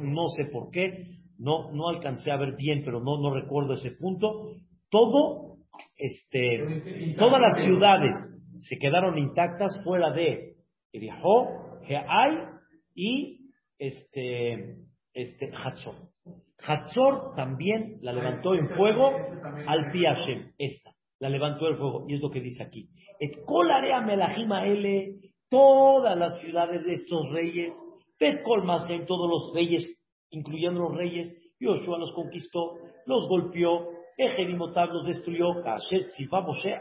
no 0.00 0.28
sé 0.28 0.44
por 0.44 0.70
qué, 0.70 1.21
no, 1.38 1.72
no 1.72 1.88
alcancé 1.88 2.30
a 2.30 2.36
ver 2.36 2.56
bien, 2.56 2.82
pero 2.84 3.00
no, 3.00 3.34
recuerdo 3.34 3.74
ese 3.74 3.92
punto. 3.92 4.56
Todo, 4.90 5.56
este, 5.96 7.14
todas 7.18 7.40
las 7.40 7.64
ciudades 7.64 8.14
se 8.60 8.78
quedaron 8.78 9.18
intactas 9.18 9.80
fuera 9.84 10.12
de 10.12 10.56
Erihó, 10.92 11.80
Geay 11.86 12.38
y 12.94 13.50
este, 13.78 14.76
este, 15.14 15.50
Hatzor. 15.52 15.94
Hatzor 16.64 17.34
también 17.34 17.98
la 18.02 18.12
levantó 18.12 18.54
en 18.54 18.68
fuego 18.70 19.10
al 19.66 19.90
Piashem, 19.90 20.52
esta, 20.58 20.92
la 21.18 21.28
levantó 21.28 21.68
en 21.68 21.76
fuego, 21.76 22.04
y 22.08 22.14
es 22.14 22.20
lo 22.20 22.30
que 22.30 22.40
dice 22.40 22.62
aquí. 22.62 22.88
Et 23.18 23.44
colarea 23.44 24.04
todas 25.48 26.16
las 26.16 26.38
ciudades 26.40 26.84
de 26.84 26.92
estos 26.92 27.28
reyes, 27.30 27.74
Bet 28.18 28.42
en 28.88 29.06
todos 29.06 29.28
los 29.28 29.52
reyes 29.52 29.84
incluyendo 30.32 30.80
los 30.80 30.96
reyes, 30.96 31.32
Yoshua 31.60 31.98
los 31.98 32.12
conquistó, 32.12 32.74
los 33.06 33.28
golpeó, 33.28 33.88
Ejerimotab 34.16 34.90
los 34.90 35.06
destruyó, 35.06 35.54
Moshe 35.54 36.80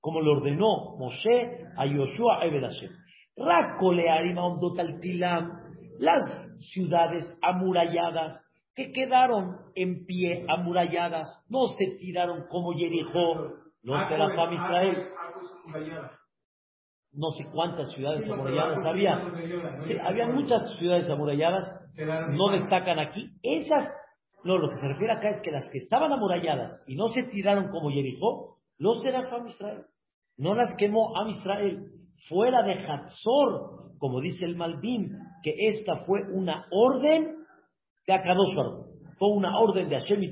como 0.00 0.20
le 0.20 0.30
ordenó 0.30 0.96
Moshe 0.98 1.64
a 1.76 1.86
Yoshua 1.86 2.42
a 2.42 2.50
Hashem. 2.50 2.90
Las 5.98 6.22
ciudades 6.58 7.32
amuralladas 7.40 8.32
que 8.74 8.90
quedaron 8.92 9.56
en 9.76 10.04
pie, 10.04 10.44
amuralladas, 10.48 11.28
no 11.48 11.68
se 11.68 11.96
tiraron 11.98 12.46
como 12.48 12.72
Jericó, 12.72 13.54
los 13.82 14.08
de 14.08 14.18
la 14.18 14.34
fama 14.34 14.54
Israel 14.54 15.08
no 17.16 17.30
sé 17.30 17.44
cuántas 17.52 17.90
ciudades 17.92 18.28
amuralladas 18.30 18.84
había. 18.84 19.14
había 20.04 20.26
muchas 20.26 20.62
ciudades 20.78 21.08
amuralladas, 21.08 21.66
no 21.96 22.50
destacan 22.50 22.98
aquí. 22.98 23.30
Esas, 23.42 23.88
no, 24.44 24.58
lo 24.58 24.68
que 24.68 24.76
se 24.76 24.88
refiere 24.88 25.12
acá 25.12 25.28
es 25.30 25.40
que 25.42 25.50
las 25.50 25.68
que 25.70 25.78
estaban 25.78 26.12
amuralladas 26.12 26.82
y 26.86 26.96
no 26.96 27.08
se 27.08 27.22
tiraron 27.24 27.68
como 27.68 27.90
Jericó, 27.90 28.58
los 28.78 29.00
será 29.02 29.20
Am 29.20 29.46
Israel. 29.46 29.84
No 30.36 30.54
las 30.54 30.74
quemó 30.76 31.16
Am 31.16 31.28
Israel. 31.28 31.90
Fuera 32.28 32.62
de 32.62 32.72
Hatzor, 32.72 33.98
como 33.98 34.20
dice 34.20 34.44
el 34.44 34.56
Malvin, 34.56 35.10
que 35.42 35.54
esta 35.68 36.04
fue 36.04 36.20
una 36.32 36.66
orden 36.70 37.36
de 38.06 38.12
Akadosh 38.12 38.54
Fue 39.18 39.28
una 39.28 39.58
orden 39.58 39.88
de 39.88 39.98
Hashem 39.98 40.22
y 40.22 40.30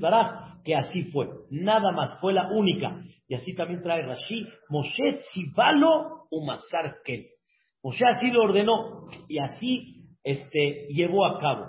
que 0.63 0.75
así 0.75 1.03
fue. 1.11 1.27
Nada 1.51 1.91
más, 1.91 2.17
fue 2.19 2.33
la 2.33 2.49
única. 2.51 3.01
Y 3.27 3.35
así 3.35 3.53
también 3.53 3.81
trae 3.81 4.01
Rashi, 4.01 4.47
Moshe 4.69 5.19
Tzivalo 5.19 6.27
Umasar 6.31 6.97
Ken. 7.03 7.25
Moshe 7.83 8.05
así 8.05 8.27
lo 8.31 8.43
ordenó 8.43 9.03
y 9.27 9.39
así 9.39 10.02
este, 10.23 10.87
llevó 10.89 11.25
a 11.25 11.39
cabo. 11.39 11.65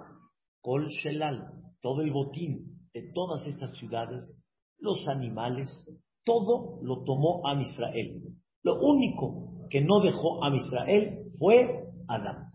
Kol 0.60 0.88
Shelal, 0.88 1.46
todo 1.80 2.00
el 2.02 2.10
botín 2.10 2.78
de 2.92 3.10
todas 3.12 3.46
estas 3.46 3.76
ciudades, 3.76 4.34
los 4.78 5.06
animales, 5.08 5.68
todo 6.24 6.78
lo 6.82 7.04
tomó 7.04 7.46
a 7.46 7.60
Israel. 7.60 8.22
Lo 8.62 8.80
único 8.80 9.68
que 9.68 9.82
no 9.82 10.00
dejó 10.00 10.42
a 10.44 10.54
Israel 10.54 11.30
fue 11.38 11.84
Adán. 12.08 12.50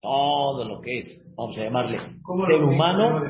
Todo 0.00 0.64
lo 0.64 0.80
que 0.80 0.98
es, 0.98 1.24
vamos 1.36 1.58
a 1.58 1.64
llamarle, 1.64 1.98
ser 1.98 2.62
humano, 2.62 3.20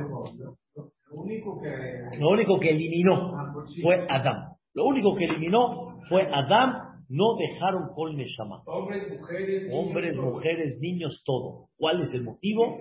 lo 1.10 1.22
único 1.22 1.60
que, 1.60 2.18
lo 2.18 2.28
único 2.30 2.60
que 2.60 2.70
eliminó 2.70 3.34
ah, 3.34 3.50
pues 3.54 3.82
fue 3.82 4.06
Adán. 4.08 4.52
Lo 4.74 4.84
único 4.84 5.14
que 5.14 5.24
eliminó 5.24 5.98
fue 6.08 6.22
Adán 6.30 6.87
no 7.08 7.36
dejaron 7.36 7.88
Kol 7.94 8.16
Neshama. 8.16 8.62
Hombres, 8.66 9.18
mujeres, 9.18 9.70
Hombres, 9.72 10.16
niños, 10.16 10.24
mujeres, 10.24 10.78
niños, 10.80 11.22
todo. 11.24 11.68
¿Cuál 11.78 12.02
es 12.02 12.12
el 12.12 12.22
motivo? 12.22 12.76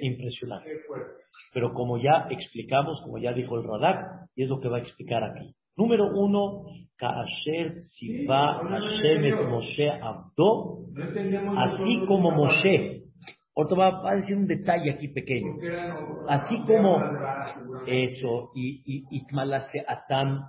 Impresionante. 0.00 0.70
Pero 1.52 1.72
como 1.72 1.98
ya 1.98 2.26
explicamos, 2.30 3.00
como 3.04 3.18
ya 3.18 3.32
dijo 3.32 3.56
el 3.56 3.64
Radak, 3.64 4.28
y 4.34 4.44
es 4.44 4.48
lo 4.48 4.60
que 4.60 4.68
va 4.68 4.78
a 4.78 4.80
explicar 4.80 5.22
aquí. 5.22 5.54
Número 5.76 6.06
uno, 6.06 6.64
Kaasher 6.96 7.76
Hashem 8.26 9.24
et 9.24 9.46
Moshe 9.46 9.90
Avdo, 9.90 10.86
así 11.56 12.04
como 12.06 12.32
Moshe. 12.32 13.04
Ahorita 13.54 13.74
va 13.76 14.10
a 14.10 14.14
decir 14.14 14.36
un 14.36 14.46
detalle 14.46 14.92
aquí 14.92 15.08
pequeño. 15.08 15.54
Así 16.28 16.58
como 16.66 17.00
eso, 17.86 18.50
y, 18.54 19.04
y 19.10 19.22
Atam, 19.86 20.44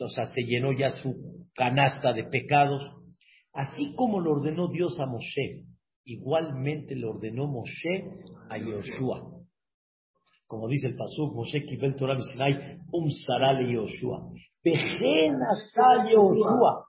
o 0.00 0.08
sea, 0.08 0.26
se 0.26 0.42
llenó 0.42 0.72
ya 0.72 0.90
su 0.90 1.46
canasta 1.54 2.12
de 2.12 2.24
pecados. 2.24 2.82
Así 3.52 3.94
como 3.94 4.20
lo 4.20 4.32
ordenó 4.32 4.68
Dios 4.68 4.98
a 4.98 5.06
Moshe, 5.06 5.64
igualmente 6.04 6.96
le 6.96 7.06
ordenó 7.06 7.46
Moshe 7.46 8.10
a 8.50 8.58
Yoshua. 8.58 9.30
Como 10.46 10.68
dice 10.68 10.88
el 10.88 10.96
Pasuk, 10.96 11.34
Moshe 11.34 11.64
Kibel 11.64 11.94
Torah 11.94 12.18
Sinai, 12.20 12.78
um 12.92 13.08
sarale 13.08 13.72
Yoshua. 13.72 14.30
Yoshua. 16.12 16.86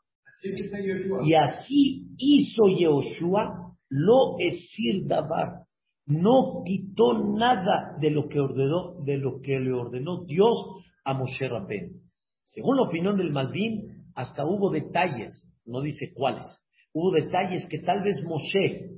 Y 1.23 1.33
así 1.33 2.07
hizo 2.17 2.67
Yoshua, 2.67 3.75
lo 3.89 4.37
esir 4.39 5.07
davar. 5.07 5.65
No 6.07 6.63
quitó 6.63 7.13
nada 7.37 7.97
de 7.99 8.11
lo 8.11 8.27
que 8.27 8.39
ordenó, 8.39 9.01
de 9.03 9.17
lo 9.17 9.41
que 9.41 9.59
le 9.59 9.73
ordenó 9.73 10.23
Dios 10.25 10.57
a 11.03 11.13
Moshe 11.13 11.47
Rabben. 11.47 12.04
Según 12.45 12.77
la 12.77 12.83
opinión 12.83 13.17
del 13.17 13.31
Malvin, 13.31 14.11
hasta 14.13 14.45
hubo 14.45 14.69
detalles, 14.69 15.45
no 15.65 15.81
dice 15.81 16.13
cuáles, 16.13 16.45
hubo 16.93 17.11
detalles 17.11 17.65
que 17.69 17.79
tal 17.79 18.03
vez 18.03 18.23
Moshe 18.23 18.91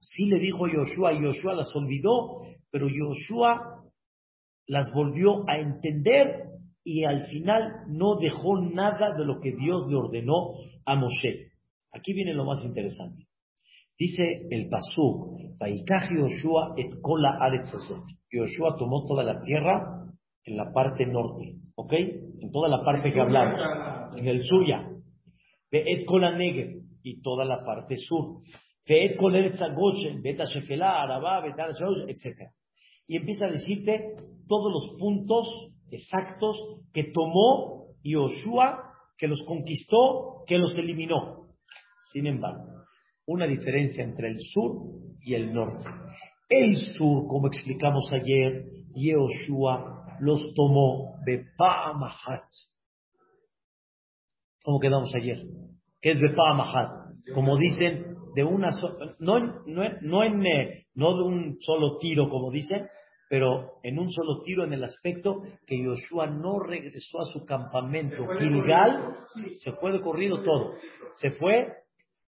sí 0.00 0.24
le 0.26 0.38
dijo 0.38 0.64
a 0.64 0.72
Yoshua 0.72 1.12
y 1.12 1.22
Yoshua 1.22 1.54
las 1.54 1.74
olvidó, 1.76 2.40
pero 2.70 2.88
Yoshua 2.88 3.84
las 4.66 4.90
volvió 4.94 5.48
a 5.48 5.58
entender 5.58 6.46
y 6.82 7.04
al 7.04 7.26
final 7.26 7.84
no 7.88 8.16
dejó 8.16 8.60
nada 8.60 9.14
de 9.16 9.26
lo 9.26 9.40
que 9.40 9.52
Dios 9.52 9.86
le 9.88 9.96
ordenó 9.96 10.54
a 10.86 10.96
Moshe. 10.96 11.52
Aquí 11.92 12.14
viene 12.14 12.32
lo 12.32 12.46
más 12.46 12.64
interesante. 12.64 13.26
Dice 13.98 14.46
el 14.50 14.68
Pasuk, 14.68 15.36
Yoshua 15.60 16.74
et 16.76 17.00
kola 17.02 17.38
Yoshua 18.30 18.76
tomó 18.78 19.06
toda 19.06 19.22
la 19.22 19.40
tierra 19.42 20.06
en 20.44 20.56
la 20.56 20.72
parte 20.72 21.06
norte, 21.06 21.56
¿ok? 21.76 21.92
En 21.92 22.50
toda 22.50 22.68
la 22.68 22.84
parte 22.84 23.12
que 23.12 23.20
hablamos, 23.20 23.60
en 24.16 24.26
el 24.26 24.40
sur 24.44 24.66
ya. 24.66 24.90
Et 25.70 26.04
kola 26.06 26.36
negev, 26.36 26.82
y 27.02 27.20
toda 27.20 27.44
la 27.44 27.62
parte 27.64 27.96
sur. 27.96 28.42
Et 28.86 29.16
kola 29.16 29.38
eretz 29.38 29.60
beta 30.22 30.44
shefela, 30.44 31.02
arabá, 31.02 31.40
beta 31.42 31.66
etc. 32.08 32.50
Y 33.06 33.16
empieza 33.16 33.46
a 33.46 33.50
decirte 33.50 34.16
todos 34.48 34.72
los 34.72 34.98
puntos 34.98 35.48
exactos 35.90 36.56
que 36.92 37.04
tomó 37.12 37.88
Yoshua, 38.02 38.92
que 39.18 39.28
los 39.28 39.42
conquistó, 39.46 40.44
que 40.46 40.58
los 40.58 40.76
eliminó. 40.76 41.48
Sin 42.12 42.26
embargo, 42.26 42.64
una 43.26 43.46
diferencia 43.46 44.04
entre 44.04 44.28
el 44.28 44.38
sur 44.38 45.00
y 45.20 45.34
el 45.34 45.52
norte. 45.52 45.88
El 46.48 46.92
sur, 46.92 47.26
como 47.26 47.48
explicamos 47.48 48.10
ayer, 48.12 48.64
Yoshua 48.94 50.16
los 50.20 50.54
tomó 50.54 51.15
de 51.26 51.44
Pa'amahat. 51.58 52.44
¿Cómo 54.62 54.78
quedamos 54.78 55.12
ayer? 55.14 55.38
¿Qué 56.00 56.12
es 56.12 56.20
Bepa'amahat? 56.20 56.90
Como 57.34 57.58
dicen, 57.58 58.16
de 58.34 58.44
una 58.44 58.70
no, 59.18 59.40
no, 59.66 59.82
no, 60.02 60.24
en, 60.24 60.46
eh, 60.46 60.86
no 60.94 61.16
de 61.16 61.22
un 61.24 61.56
solo 61.60 61.98
tiro, 61.98 62.28
como 62.28 62.52
dicen, 62.52 62.86
pero 63.28 63.80
en 63.82 63.98
un 63.98 64.08
solo 64.10 64.40
tiro 64.42 64.64
en 64.64 64.72
el 64.72 64.84
aspecto 64.84 65.42
que 65.66 65.82
Yoshua 65.82 66.28
no 66.28 66.60
regresó 66.60 67.18
a 67.18 67.24
su 67.24 67.44
campamento. 67.44 68.24
Gilgal 68.38 69.14
se 69.54 69.72
fue 69.72 69.92
de 69.92 70.00
corrido 70.00 70.44
todo. 70.44 70.74
Se 71.14 71.32
fue, 71.32 71.66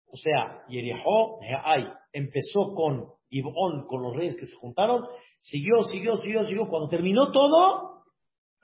o 0.08 0.16
sea, 0.16 0.64
Yerihó, 0.70 1.40
ay, 1.66 1.86
empezó 2.14 2.74
con 2.74 3.08
Gibón, 3.30 3.88
con 3.88 4.04
los 4.04 4.16
reyes 4.16 4.38
que 4.38 4.46
se 4.46 4.56
juntaron, 4.56 5.04
siguió, 5.42 5.82
siguió, 5.92 6.16
siguió, 6.18 6.44
siguió. 6.44 6.70
Cuando 6.70 6.88
terminó 6.88 7.32
todo, 7.32 7.95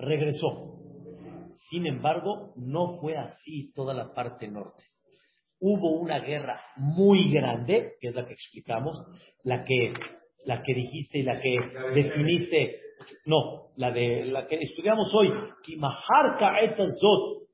regresó. 0.01 0.79
Sin 1.69 1.85
embargo, 1.85 2.53
no 2.55 2.99
fue 2.99 3.17
así 3.17 3.71
toda 3.73 3.93
la 3.93 4.13
parte 4.13 4.47
norte. 4.47 4.83
Hubo 5.59 5.99
una 5.99 6.19
guerra 6.19 6.59
muy 6.75 7.31
grande, 7.31 7.93
que 7.99 8.07
es 8.07 8.15
la 8.15 8.25
que 8.25 8.33
explicamos, 8.33 8.99
la 9.43 9.63
que 9.63 9.93
la 10.45 10.61
que 10.63 10.73
dijiste 10.73 11.19
y 11.19 11.23
la 11.23 11.39
que 11.39 11.55
definiste, 11.93 12.79
no, 13.25 13.71
la 13.77 13.91
de 13.91 14.25
la 14.25 14.47
que 14.47 14.57
estudiamos 14.59 15.11
hoy, 15.13 15.29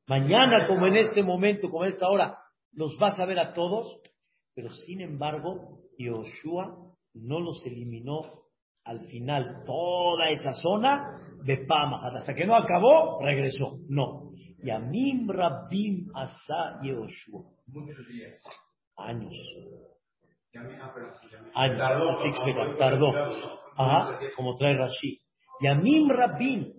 mañana 0.07 0.67
como 0.67 0.87
en 0.87 0.95
este 0.95 1.23
momento, 1.23 1.69
como 1.69 1.85
en 1.85 1.91
esta 1.91 2.07
hora, 2.07 2.37
los 2.71 2.97
vas 2.97 3.19
a 3.19 3.25
ver 3.25 3.39
a 3.39 3.53
todos, 3.53 3.99
pero 4.53 4.69
sin 4.69 5.01
embargo, 5.01 5.79
Yoshua 5.97 6.77
no 7.13 7.39
los 7.39 7.65
eliminó 7.65 8.21
al 8.87 9.01
final 9.07 9.63
toda 9.65 10.29
esa 10.29 10.51
zona 10.53 11.21
de 11.43 11.57
Pama, 11.67 12.01
hasta 12.17 12.33
que 12.33 12.45
no 12.45 12.55
acabó, 12.55 13.19
regresó. 13.21 13.77
No. 13.89 14.31
Yamim 14.63 15.29
Rabim 15.29 16.07
Asa. 16.15 16.79
Muchos 17.67 18.07
días. 18.07 18.41
Años 18.97 19.33
años, 21.53 22.15
así 22.17 22.27
explica, 22.29 22.77
tardó. 22.77 23.11
Ajá, 23.75 24.19
como 24.35 24.55
trae 24.55 24.75
Rashi. 24.75 25.21
Yamim 25.61 26.09
Rabin, 26.09 26.73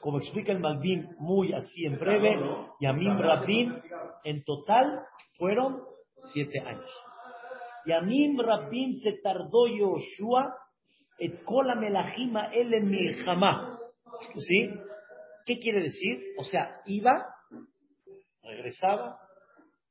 como 0.00 0.18
explica 0.18 0.52
el 0.52 0.60
Malvin 0.60 1.08
muy 1.18 1.52
así 1.52 1.84
en 1.84 1.98
breve, 1.98 2.38
Yamim 2.80 3.18
Rabin, 3.18 3.82
en 4.24 4.44
total 4.44 5.00
fueron 5.38 5.82
siete 6.32 6.60
años. 6.60 6.90
Yamim 7.86 8.38
Rabin 8.38 8.94
se 9.00 9.18
tardó 9.22 9.66
Yoshua, 9.66 10.54
et 11.18 11.42
kola 11.44 11.74
el 12.52 12.74
¿Sí? 14.36 14.70
¿Qué 15.46 15.58
quiere 15.58 15.82
decir? 15.82 16.22
O 16.38 16.44
sea, 16.44 16.80
iba, 16.86 17.26
regresaba, 18.42 19.18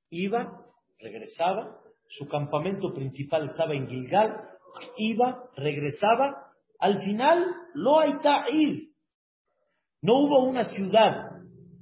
iba, 0.09 0.65
regresaba, 0.99 1.79
su 2.07 2.27
campamento 2.27 2.93
principal 2.93 3.49
estaba 3.49 3.73
en 3.73 3.87
Gilgal, 3.87 4.49
iba, 4.97 5.49
regresaba, 5.55 6.51
al 6.79 6.99
final, 6.99 7.45
lo. 7.75 8.01
No 10.01 10.15
hubo 10.19 10.43
una 10.43 10.65
ciudad 10.65 11.31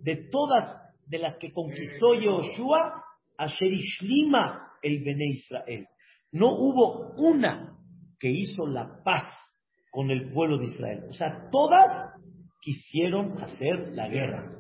de 0.04 0.30
todas 0.30 0.76
de 1.08 1.18
las 1.18 1.38
que 1.38 1.52
conquistó 1.52 2.14
Yoshua 2.14 3.04
a 3.38 3.48
Sherishlima 3.48 4.74
el 4.82 5.04
Bene 5.04 5.26
Israel. 5.26 5.88
No 6.32 6.52
hubo 6.52 7.14
una 7.18 7.78
que 8.22 8.30
hizo 8.30 8.68
la 8.68 9.02
paz 9.04 9.34
con 9.90 10.12
el 10.12 10.32
pueblo 10.32 10.60
de 10.60 10.66
Israel. 10.66 11.06
O 11.10 11.14
sea, 11.14 11.50
todas 11.52 11.88
quisieron 12.62 13.34
hacer 13.42 13.90
la 13.94 14.08
guerra. 14.08 14.58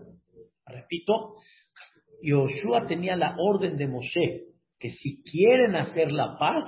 Repito, 0.65 1.35
Yoshua 2.23 2.87
tenía 2.87 3.15
la 3.15 3.35
orden 3.37 3.77
de 3.77 3.87
Moshe 3.87 4.47
que 4.79 4.89
si 4.89 5.21
quieren 5.23 5.75
hacer 5.75 6.11
la 6.11 6.37
paz, 6.39 6.63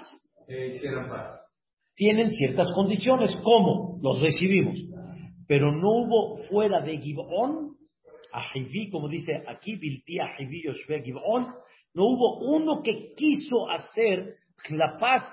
tienen 1.96 2.30
ciertas 2.30 2.72
condiciones. 2.76 3.36
¿Cómo? 3.44 4.00
Los 4.04 4.22
recibimos. 4.22 4.80
Pero 5.48 5.72
no 5.72 5.90
hubo 5.90 6.38
fuera 6.44 6.80
de 6.82 7.00
Gibón, 7.00 7.76
Ahiví, 8.32 8.90
como 8.90 9.10
dice 9.10 9.44
aquí, 9.48 9.76
Bilti 9.78 10.20
Ahiví 10.20 10.64
Yoshua 10.64 11.00
Gibón, 11.04 11.54
no 11.96 12.04
hubo 12.04 12.56
uno 12.56 12.82
que 12.84 13.14
quiso 13.16 13.70
hacer 13.70 14.36
la 14.70 14.98
paz 15.00 15.24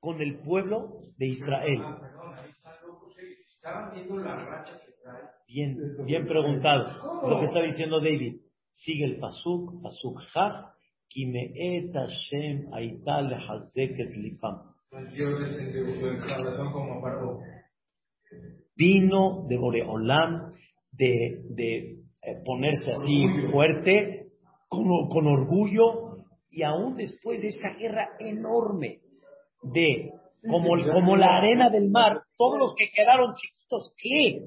con 0.00 0.20
el 0.20 0.38
pueblo 0.40 1.00
de 1.16 1.26
Israel. 1.26 1.82
Bien, 5.46 5.76
bien 6.04 6.26
preguntado. 6.26 7.28
Lo 7.28 7.40
que 7.40 7.46
está 7.46 7.62
diciendo 7.62 8.00
David. 8.00 8.40
Sigue 8.70 9.06
el 9.06 9.18
Pasuk, 9.18 9.82
Pasuk 9.82 10.20
Ha, 10.34 10.72
Vino 18.76 19.46
de 19.48 19.56
Boreolam 19.56 20.52
de, 20.92 21.42
de 21.50 21.76
eh, 22.22 22.42
ponerse 22.44 22.92
así 22.92 23.50
fuerte, 23.50 24.28
con, 24.68 25.08
con 25.08 25.26
orgullo, 25.26 26.18
y 26.50 26.62
aún 26.62 26.96
después 26.96 27.40
de 27.42 27.48
esa 27.48 27.70
guerra 27.78 28.10
enorme 28.20 29.00
de 29.62 30.12
como, 30.48 30.70
como 30.92 31.16
la 31.16 31.38
arena 31.38 31.70
del 31.70 31.90
mar, 31.90 32.22
todos 32.36 32.58
los 32.58 32.74
que 32.76 32.90
quedaron 32.94 33.32
chiquitos, 33.34 33.94
¿qué? 33.98 34.42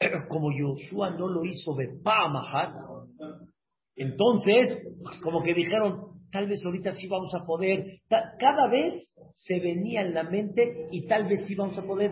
Como 0.28 0.50
Yoshua 0.50 1.10
no 1.10 1.28
lo 1.28 1.44
hizo 1.44 1.74
de 1.74 1.88
Pamahat, 2.02 2.74
entonces, 4.00 4.78
como 5.22 5.42
que 5.42 5.52
dijeron, 5.52 6.22
tal 6.32 6.48
vez 6.48 6.64
ahorita 6.64 6.92
sí 6.92 7.06
vamos 7.06 7.34
a 7.34 7.44
poder, 7.44 8.00
cada 8.08 8.66
vez 8.70 8.94
se 9.32 9.60
venía 9.60 10.00
en 10.00 10.14
la 10.14 10.22
mente 10.22 10.88
y 10.90 11.06
tal 11.06 11.28
vez 11.28 11.44
sí 11.46 11.54
vamos 11.54 11.76
a 11.76 11.82
poder, 11.82 12.10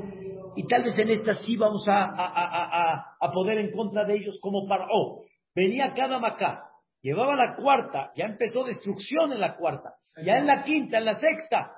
y 0.54 0.66
tal 0.66 0.84
vez 0.84 0.98
en 0.98 1.10
esta 1.10 1.34
sí 1.34 1.56
vamos 1.56 1.86
a, 1.88 3.06
a, 3.18 3.30
poder 3.32 3.56
en 3.56 3.70
contra 3.70 4.04
de 4.04 4.16
ellos 4.16 4.38
como 4.42 4.66
para, 4.66 4.86
oh, 4.92 5.24
venía 5.54 5.94
cada 5.94 6.18
macá, 6.18 6.64
llevaba 7.00 7.34
la 7.34 7.56
cuarta, 7.56 8.12
ya 8.14 8.26
empezó 8.26 8.64
destrucción 8.64 9.32
en 9.32 9.40
la 9.40 9.56
cuarta, 9.56 9.94
ya 10.22 10.36
en 10.36 10.46
la 10.46 10.64
quinta, 10.64 10.98
en 10.98 11.06
la 11.06 11.14
sexta, 11.14 11.72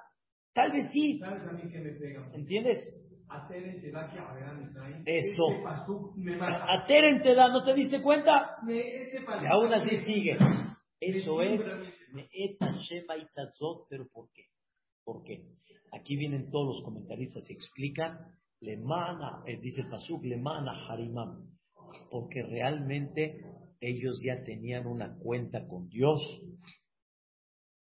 tal 0.54 0.72
vez 0.72 0.90
sí. 0.92 1.18
¿Sabes 1.18 1.42
a 1.46 1.52
mí 1.52 1.62
qué 1.70 1.80
me 1.80 1.92
pega? 1.92 2.30
¿Entiendes? 2.34 2.78
Ateren 3.28 3.80
te 3.80 3.90
da 3.92 4.10
que 4.10 4.18
a 4.18 4.60
Israel. 4.60 5.02
Eso. 5.06 5.44
Ateren 6.68 7.22
te 7.22 7.34
da, 7.34 7.48
¿no 7.48 7.62
te 7.64 7.74
diste 7.74 8.02
cuenta? 8.02 8.56
Y 8.66 9.46
aún 9.46 9.72
así 9.72 9.96
sigue. 10.04 10.36
Eso 11.00 11.42
es. 11.42 11.62
pero 13.88 14.06
¿por 14.12 14.30
qué? 14.32 14.46
¿Por 15.04 15.22
qué? 15.22 15.44
Aquí 15.92 16.16
vienen 16.16 16.50
todos 16.50 16.76
los 16.76 16.84
comentaristas 16.84 17.48
y 17.48 17.52
explican, 17.54 18.18
Lemana, 18.60 19.42
eh, 19.46 19.58
dice 19.60 19.82
Pasuk, 19.90 20.24
Lemana 20.24 20.86
Harimam, 20.88 21.48
porque 22.10 22.42
realmente 22.42 23.40
ellos 23.80 24.20
ya 24.24 24.44
tenían 24.44 24.86
una 24.86 25.16
cuenta 25.16 25.66
con 25.66 25.88
Dios 25.88 26.20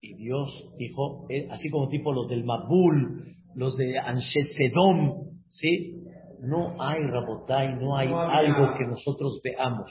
y 0.05 0.15
Dios 0.15 0.71
dijo, 0.77 1.27
eh, 1.31 1.49
así 1.51 1.71
como 1.71 1.89
tipo 1.89 2.13
los 2.13 2.29
del 2.29 2.45
Mabul, 2.45 3.25
los 3.55 3.77
de 3.77 3.99
Anshe 3.99 4.43
Sedom, 4.57 5.31
¿sí? 5.49 6.03
No 6.41 6.81
hay 6.83 7.01
Rabotai, 7.03 7.77
no 7.77 7.97
hay 7.97 8.09
algo 8.09 8.75
que 8.77 8.85
nosotros 8.85 9.41
veamos, 9.43 9.91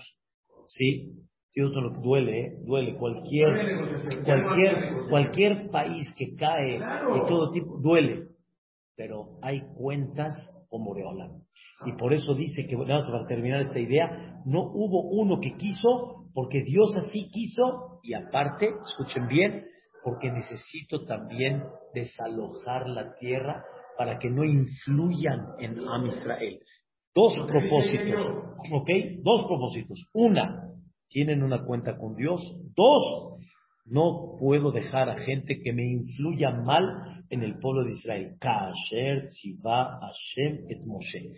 ¿sí? 0.67 1.13
Dios 1.55 1.71
no 1.71 1.81
lo 1.81 1.89
duele, 1.99 2.39
¿eh? 2.39 2.57
duele 2.63 2.95
cualquier 2.95 4.03
cualquier, 4.23 5.07
cualquier 5.09 5.69
país 5.69 6.13
que 6.17 6.35
cae 6.35 6.79
de 6.79 7.21
todo 7.27 7.49
tipo, 7.51 7.79
duele. 7.79 8.27
Pero 8.95 9.39
hay 9.41 9.61
cuentas 9.75 10.35
como 10.69 10.93
Reola. 10.93 11.29
Y 11.85 11.93
por 11.93 12.13
eso 12.13 12.35
dice 12.35 12.65
que, 12.67 12.75
nada 12.75 12.99
más 12.99 13.09
para 13.09 13.27
terminar 13.27 13.61
esta 13.61 13.79
idea, 13.79 14.41
no 14.45 14.61
hubo 14.61 15.09
uno 15.09 15.39
que 15.39 15.55
quiso, 15.55 16.25
porque 16.33 16.63
Dios 16.63 16.95
así 16.97 17.29
quiso, 17.31 17.99
y 18.03 18.13
aparte, 18.13 18.69
escuchen 18.85 19.27
bien, 19.27 19.65
porque 20.03 20.31
necesito 20.31 21.05
también 21.05 21.63
desalojar 21.93 22.89
la 22.89 23.15
tierra 23.15 23.63
para 23.97 24.17
que 24.19 24.29
no 24.29 24.43
influyan 24.43 25.47
en 25.59 25.79
Am 25.87 26.05
Israel. 26.07 26.59
Dos 27.15 27.35
propósitos. 27.47 28.43
¿ok? 28.71 28.89
Dos 29.21 29.45
propósitos. 29.45 30.05
Una, 30.13 30.69
tienen 31.09 31.43
una 31.43 31.63
cuenta 31.63 31.95
con 31.95 32.15
Dios. 32.15 32.41
Dos, 32.75 33.39
no 33.85 34.35
puedo 34.39 34.71
dejar 34.71 35.09
a 35.09 35.19
gente 35.19 35.61
que 35.61 35.73
me 35.73 35.85
influya 35.85 36.51
mal 36.51 37.23
en 37.29 37.43
el 37.43 37.59
pueblo 37.59 37.83
de 37.83 37.91
Israel. 37.91 38.35
Kasher 38.39 39.27
tziva 39.27 39.99
Hashem 39.99 40.65
et 40.69 40.85
Moshe. 40.85 41.33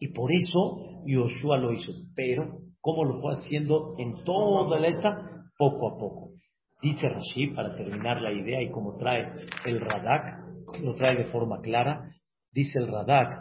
Y 0.00 0.08
por 0.08 0.32
eso 0.32 1.02
Yoshua 1.06 1.58
lo 1.58 1.72
hizo. 1.72 1.92
Pero, 2.14 2.60
¿cómo 2.80 3.04
lo 3.04 3.20
fue 3.20 3.32
haciendo 3.32 3.94
en 3.98 4.24
toda 4.24 4.78
la 4.80 4.86
esta? 4.88 5.42
Poco 5.58 5.88
a 5.88 5.98
poco. 5.98 6.37
Dice 6.80 7.08
Rashi, 7.08 7.48
para 7.54 7.74
terminar 7.74 8.20
la 8.20 8.32
idea, 8.32 8.62
y 8.62 8.70
como 8.70 8.96
trae 8.96 9.32
el 9.64 9.80
Radak, 9.80 10.48
lo 10.82 10.94
trae 10.94 11.16
de 11.16 11.24
forma 11.24 11.60
clara, 11.60 12.08
dice 12.52 12.78
el 12.78 12.86
Radak, 12.86 13.34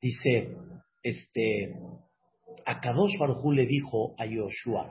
dice, 0.00 0.56
este, 1.02 1.74
a 2.66 2.80
Kadosh 2.80 3.18
Baruj 3.18 3.52
le 3.52 3.66
dijo 3.66 4.14
a 4.16 4.26
Yoshua, 4.26 4.90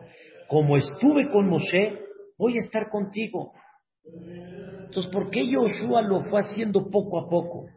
como 0.49 0.75
estuve 0.75 1.29
con 1.31 1.47
Moshe, 1.47 1.99
voy 2.37 2.57
a 2.57 2.61
estar 2.61 2.89
contigo. 2.89 3.53
Entonces, 4.03 5.11
¿por 5.11 5.29
qué 5.29 5.47
Yoshua 5.49 6.01
lo 6.01 6.23
fue 6.25 6.41
haciendo 6.41 6.89
poco 6.89 7.19
a 7.19 7.29
poco? 7.29 7.67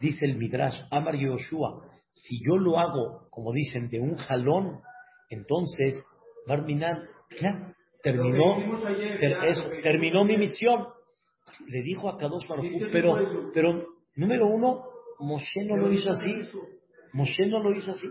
Dice 0.00 0.24
el 0.24 0.36
Midrash, 0.36 0.80
Amar 0.90 1.16
Yoshua, 1.16 1.88
si 2.12 2.40
yo 2.44 2.56
lo 2.56 2.78
hago, 2.78 3.28
como 3.30 3.52
dicen, 3.52 3.88
de 3.88 4.00
un 4.00 4.16
jalón, 4.16 4.80
entonces, 5.28 6.02
Barminan, 6.46 7.04
ya, 7.40 7.74
terminó, 8.02 8.56
ter- 9.18 9.44
eso, 9.46 9.70
terminó 9.82 10.24
mi 10.24 10.36
misión. 10.36 10.86
Le 11.66 11.82
dijo 11.82 12.08
a 12.08 12.16
Kadosh 12.18 12.46
Baruj 12.48 12.66
pero, 12.92 13.50
pero, 13.52 13.86
número 14.16 14.46
uno, 14.46 14.84
Moshe 15.18 15.64
no 15.64 15.76
lo 15.76 15.92
hizo 15.92 16.10
así. 16.10 16.34
Moshe 17.12 17.46
no 17.46 17.62
lo 17.62 17.74
hizo 17.74 17.90
así. 17.92 18.08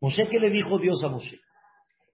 Moshe, 0.00 0.28
¿qué 0.28 0.38
le 0.40 0.50
dijo 0.50 0.78
Dios 0.78 1.02
a 1.04 1.08
Moshe? 1.08 1.38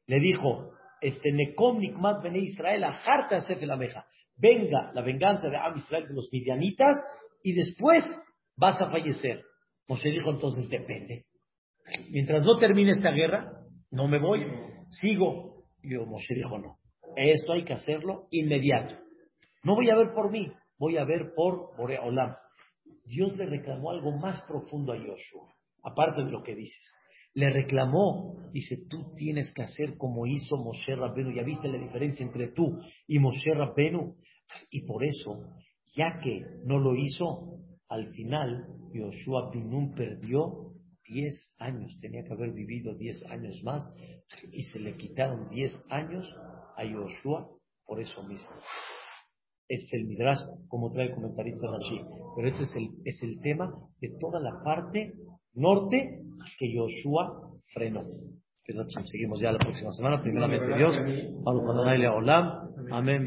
Le 0.07 0.18
dijo, 0.20 0.72
este 1.00 1.33
Nekom 1.33 1.78
Nikmat 1.78 2.22
Bene 2.22 2.38
Israel, 2.40 2.85
Ajarta 2.85 3.40
Sefel 3.40 3.70
Ameja. 3.70 4.04
Venga 4.37 4.90
la 4.94 5.02
venganza 5.02 5.48
de 5.48 5.57
Am 5.57 5.76
Israel 5.76 6.07
de 6.09 6.14
los 6.14 6.28
midianitas 6.33 7.02
y 7.42 7.54
después 7.54 8.04
vas 8.57 8.81
a 8.83 8.90
fallecer. 8.90 9.42
Moshe 9.88 10.11
dijo 10.11 10.31
entonces, 10.31 10.68
depende. 10.68 11.24
Mientras 12.11 12.44
no 12.44 12.59
termine 12.59 12.92
esta 12.92 13.11
guerra, 13.11 13.52
no 13.90 14.09
me 14.09 14.18
voy, 14.18 14.46
sigo. 14.90 15.48
Y 15.88 15.96
Moshe 16.07 16.35
dijo, 16.35 16.59
no, 16.59 16.79
esto 17.16 17.55
hay 17.55 17.64
que 17.64 17.72
hacerlo 17.72 18.29
inmediato. 18.31 18.94
No 19.64 19.74
voy 19.74 19.88
a 19.88 19.96
ver 19.96 20.12
por 20.12 20.31
mí, 20.31 20.53
voy 20.79 20.98
a 20.98 21.05
ver 21.05 21.33
por 21.35 21.77
Borea 21.77 22.03
Olam. 22.03 22.35
Dios 23.05 23.37
le 23.38 23.46
reclamó 23.46 23.90
algo 23.90 24.12
más 24.18 24.42
profundo 24.46 24.92
a 24.92 24.98
Joshua, 24.98 25.55
aparte 25.83 26.24
de 26.24 26.31
lo 26.31 26.42
que 26.42 26.55
dices. 26.55 26.92
Le 27.33 27.51
reclamó, 27.51 28.51
dice, 28.53 28.77
tú 28.88 29.14
tienes 29.14 29.53
que 29.55 29.62
hacer 29.62 29.96
como 29.96 30.27
hizo 30.27 30.57
Moshe 30.59 30.94
Rabbenu. 30.94 31.33
Ya 31.33 31.42
viste 31.42 31.68
la 31.68 31.79
diferencia 31.79 32.24
entre 32.24 32.48
tú 32.48 32.79
y 33.07 33.18
Moshe 33.18 33.55
Rabbenu. 33.55 34.16
Y 34.70 34.83
por 34.83 35.05
eso, 35.05 35.40
ya 35.94 36.20
que 36.22 36.42
no 36.64 36.79
lo 36.79 36.94
hizo, 36.96 37.61
al 37.88 38.12
final 38.12 38.66
Joshua 38.92 39.51
Binun 39.53 39.94
perdió 39.94 40.67
10 41.09 41.55
años. 41.59 41.99
Tenía 42.01 42.25
que 42.25 42.33
haber 42.33 42.53
vivido 42.53 42.94
10 42.94 43.25
años 43.27 43.62
más 43.62 43.88
y 44.53 44.62
se 44.64 44.79
le 44.79 44.97
quitaron 44.97 45.49
10 45.49 45.85
años 45.90 46.33
a 46.77 46.85
Joshua 46.85 47.49
por 47.85 48.01
eso 48.01 48.23
mismo 48.23 48.51
es 49.68 49.92
el 49.92 50.07
Midrash, 50.07 50.38
como 50.68 50.90
trae 50.90 51.09
el 51.09 51.14
comentarista 51.14 51.68
Rashi. 51.68 52.01
Pero 52.35 52.49
este 52.49 52.62
es 52.64 52.77
el, 52.77 52.88
es 53.05 53.23
el 53.23 53.40
tema 53.40 53.73
de 54.01 54.11
toda 54.18 54.40
la 54.40 54.62
parte 54.64 55.12
norte 55.55 56.23
que 56.59 56.73
Yoshua 56.73 57.53
frenó. 57.75 58.05
Seguimos 59.05 59.40
ya 59.40 59.53
la 59.53 59.59
próxima 59.59 59.92
semana, 59.92 60.23
primeramente 60.23 60.77
Dios. 60.77 60.94
Leolam. 61.99 62.68
Amén. 62.90 63.25